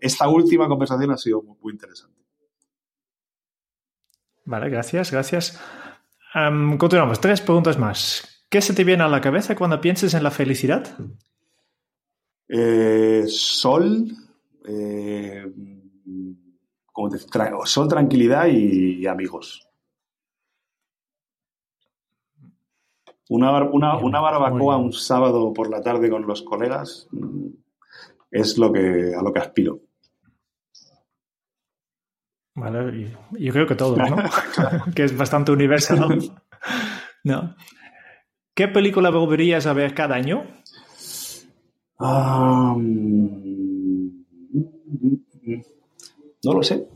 [0.00, 2.22] esta última conversación ha sido muy interesante.
[4.44, 5.60] Vale, gracias, gracias.
[6.78, 7.20] continuamos.
[7.20, 8.31] Tres preguntas más.
[8.52, 10.94] ¿Qué se te viene a la cabeza cuando pienses en la felicidad?
[12.46, 14.08] Eh, sol,
[14.68, 15.50] eh,
[17.64, 19.66] sol, tranquilidad y, amigos.
[23.30, 27.46] Una, una, barbacoa un sábado por la tarde con los colegas mm,
[28.32, 29.80] es lo que, a lo que aspiro.
[32.54, 34.16] Vale, yo creo que todo, ¿no?
[34.94, 36.34] que es bastante universal.
[37.24, 37.56] ¿no?
[38.54, 40.44] ¿Qué película volverías a ver cada año?
[46.44, 46.86] no lo sé.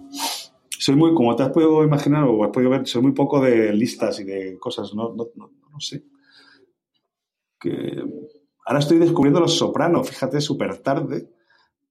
[0.69, 3.73] Soy muy, como te has podido imaginar o has podido ver, soy muy poco de
[3.73, 6.05] listas y de cosas, no, no, no, sé.
[7.59, 8.03] Que
[8.67, 11.31] ahora estoy descubriendo Los Sopranos, fíjate, súper tarde.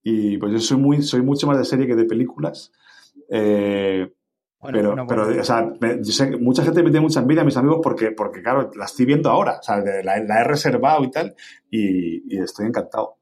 [0.03, 2.71] Y pues yo soy, muy, soy mucho más de serie que de películas.
[3.29, 4.13] Eh,
[4.71, 7.57] pero, pero o sea, yo sé que mucha gente me tiene mucha envidia a mis
[7.57, 9.59] amigos porque, porque claro, la estoy viendo ahora.
[9.59, 11.35] O sea, la, he reservado y tal,
[11.69, 13.17] y, estoy encantado.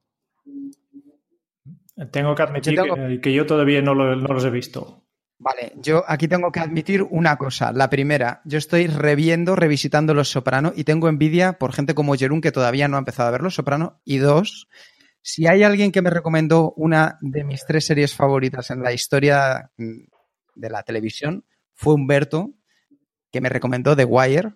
[2.12, 2.80] Tengo que admitir
[3.22, 5.04] Que, yo todavía no, no, los he visto.
[5.40, 7.72] Vale, yo aquí tengo que admitir una cosa.
[7.74, 12.40] La primera, yo estoy reviendo, revisitando Los Soprano y tengo envidia por gente como Jerún
[12.40, 14.00] que todavía no ha empezado a ver Los Soprano.
[14.06, 14.70] Y dos,
[15.22, 19.72] si hay alguien que me recomendó una de mis tres series favoritas en la historia
[20.56, 22.54] de la televisión fue Humberto,
[23.32, 24.54] que me recomendó The Wire.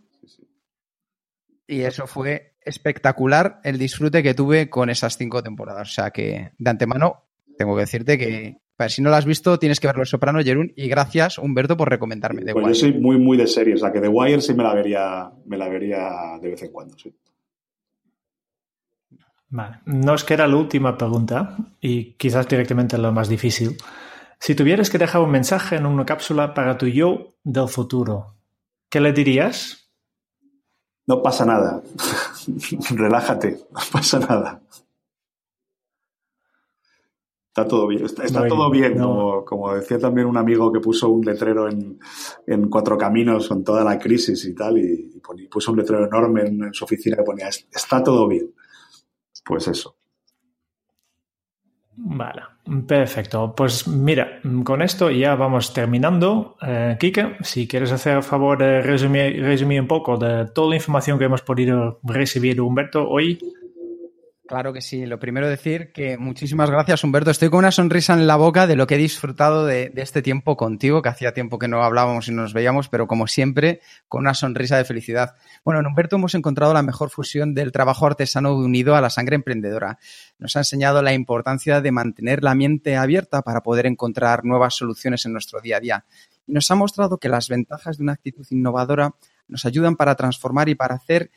[1.68, 5.90] Y eso fue espectacular el disfrute que tuve con esas cinco temporadas.
[5.90, 7.26] O sea que, de antemano,
[7.58, 10.72] tengo que decirte que si no lo has visto, tienes que verlo Los Soprano, Jerún.
[10.76, 13.74] Y gracias, Humberto, por recomendarme The pues Yo soy muy, muy de serie.
[13.74, 16.72] O sea que The Wire sí me la vería, me la vería de vez en
[16.72, 17.14] cuando, sí.
[19.50, 19.80] Vale.
[19.86, 23.78] Nos queda la última pregunta y quizás directamente lo más difícil.
[24.40, 28.36] Si tuvieras que dejar un mensaje en una cápsula para tu yo del futuro,
[28.90, 29.92] ¿qué le dirías?
[31.08, 31.82] No pasa nada.
[32.92, 34.62] Relájate, no pasa nada.
[37.58, 41.68] Está todo bien, está, todo bien, como, decía también un amigo que puso un letrero
[41.68, 45.20] en, Cuatro Caminos con toda la crisis y tal, y,
[45.50, 48.54] puso un letrero enorme en, su oficina que ponía, está todo bien.
[49.44, 49.96] pues eso.
[52.00, 52.44] Vale,
[52.88, 53.56] perfecto.
[53.56, 56.56] Pues mira, con esto ya vamos terminando.
[56.62, 61.18] Eh, Kike, si quieres hacer favor de resumir, resumir un poco de toda la información
[61.18, 63.40] que hemos podido recibir de Humberto hoy,
[64.48, 65.06] Claro que sí.
[65.06, 67.32] Lo primero decir que muchísimas gracias, Humberto.
[67.32, 70.56] Estoy con una sonrisa en la boca de lo que he disfrutado de, este tiempo
[70.56, 74.34] contigo, que hacía tiempo que no hablábamos y nos veíamos, pero como siempre, con una
[74.34, 75.36] sonrisa de felicidad.
[75.66, 79.36] Bueno, en Humberto hemos encontrado la mejor fusión del trabajo artesano unido a la sangre
[79.36, 80.00] emprendedora.
[80.40, 85.26] Nos ha enseñado la importancia de mantener la mente abierta para poder encontrar nuevas soluciones
[85.26, 86.06] en nuestro día a día.
[86.48, 89.14] Y nos ha mostrado que las ventajas de una actitud innovadora
[89.50, 91.32] nos ayudan para transformar y para hacer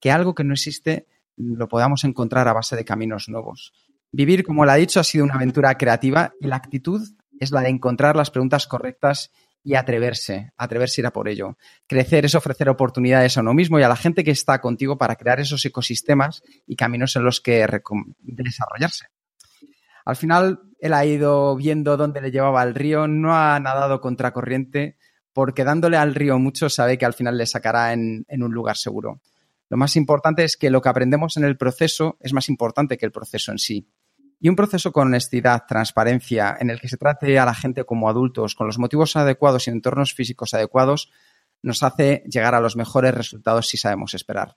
[0.00, 1.06] que algo que no existe
[1.36, 3.72] lo podamos encontrar a base de caminos nuevos.
[4.12, 7.02] Vivir, como le ha dicho, ha sido una aventura creativa y la actitud
[7.38, 9.30] es la de encontrar las preguntas correctas
[9.62, 11.58] y atreverse, atreverse a ir a por ello.
[11.86, 15.16] Crecer es ofrecer oportunidades a uno mismo y a la gente que está contigo para
[15.16, 17.66] crear esos ecosistemas y caminos en los que
[18.20, 19.08] desarrollarse.
[20.04, 24.96] Al final, él ha ido viendo dónde le llevaba el río, no ha nadado contracorriente,
[25.32, 29.20] porque dándole al río mucho sabe que al final le sacará en un lugar seguro.
[29.68, 33.06] Lo más importante es que lo que aprendemos en el proceso es más importante que
[33.06, 33.88] el proceso en sí.
[34.38, 38.08] Y un proceso con honestidad, transparencia, en el que se trate a la gente como
[38.08, 41.10] adultos, con los motivos adecuados y entornos físicos adecuados,
[41.62, 44.56] nos hace llegar a los mejores resultados si sabemos esperar.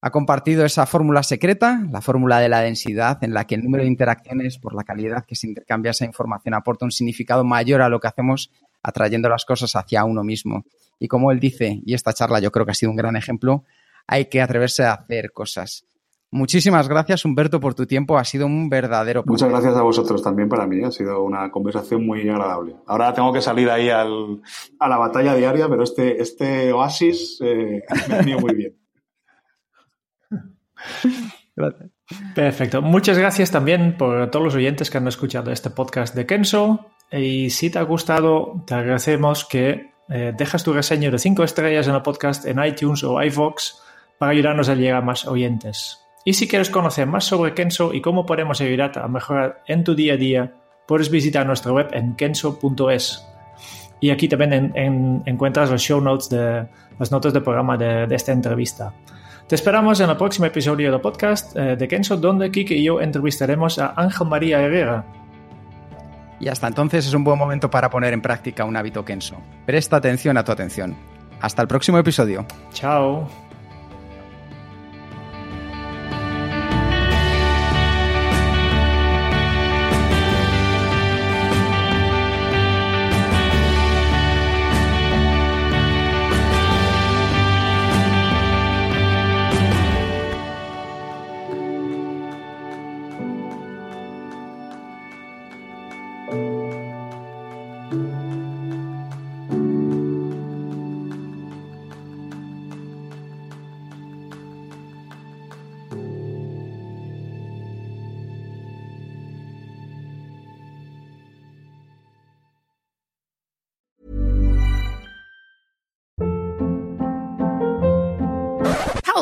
[0.00, 3.84] Ha compartido esa fórmula secreta, la fórmula de la densidad, en la que el número
[3.84, 7.88] de interacciones por la calidad que se intercambia esa información aporta un significado mayor a
[7.88, 8.50] lo que hacemos
[8.82, 10.64] atrayendo las cosas hacia uno mismo.
[10.98, 13.64] Y como él dice, y esta charla yo creo que ha sido un gran ejemplo,
[14.06, 15.86] hay que atreverse a hacer cosas.
[16.34, 18.16] Muchísimas gracias, Humberto, por tu tiempo.
[18.16, 20.82] Ha sido un verdadero Muchas gracias a vosotros también para mí.
[20.82, 22.74] Ha sido una conversación muy agradable.
[22.86, 28.14] Ahora tengo que salir ahí a la batalla diaria, pero este, este oasis eh, me
[28.14, 28.76] ha venido muy bien.
[31.54, 31.90] Gracias.
[32.34, 32.82] Perfecto.
[32.82, 36.92] Muchas gracias también por todos los oyentes que han escuchado este podcast de Kenso.
[37.10, 41.88] Y si te ha gustado, te agradecemos que eh, dejas tu reseño de 5 estrellas
[41.88, 43.82] en el podcast en iTunes o iVoox
[44.22, 46.06] para ayudarnos a llegar a más oyentes.
[46.24, 49.96] Y si quieres conocer más sobre Kenso y cómo podemos ayudarte a mejorar en tu
[49.96, 50.52] día a día,
[50.86, 53.26] puedes visitar nuestra web en kenso.es.
[53.98, 54.72] Y aquí también
[55.26, 56.68] encuentras los show notes de
[57.00, 58.94] las notas del programa de, esta entrevista.
[59.48, 63.00] Te esperamos en el próximo episodio del podcast eh, de Kenso, donde Kike y yo
[63.00, 65.04] entrevistaremos a Ángel María Herrera,
[66.38, 69.36] y hasta entonces es un buen momento para poner en práctica un hábito Kenso.
[69.66, 70.96] Presta atención a tu atención.
[71.40, 72.46] Hasta el próximo episodio.
[72.72, 73.28] Chao.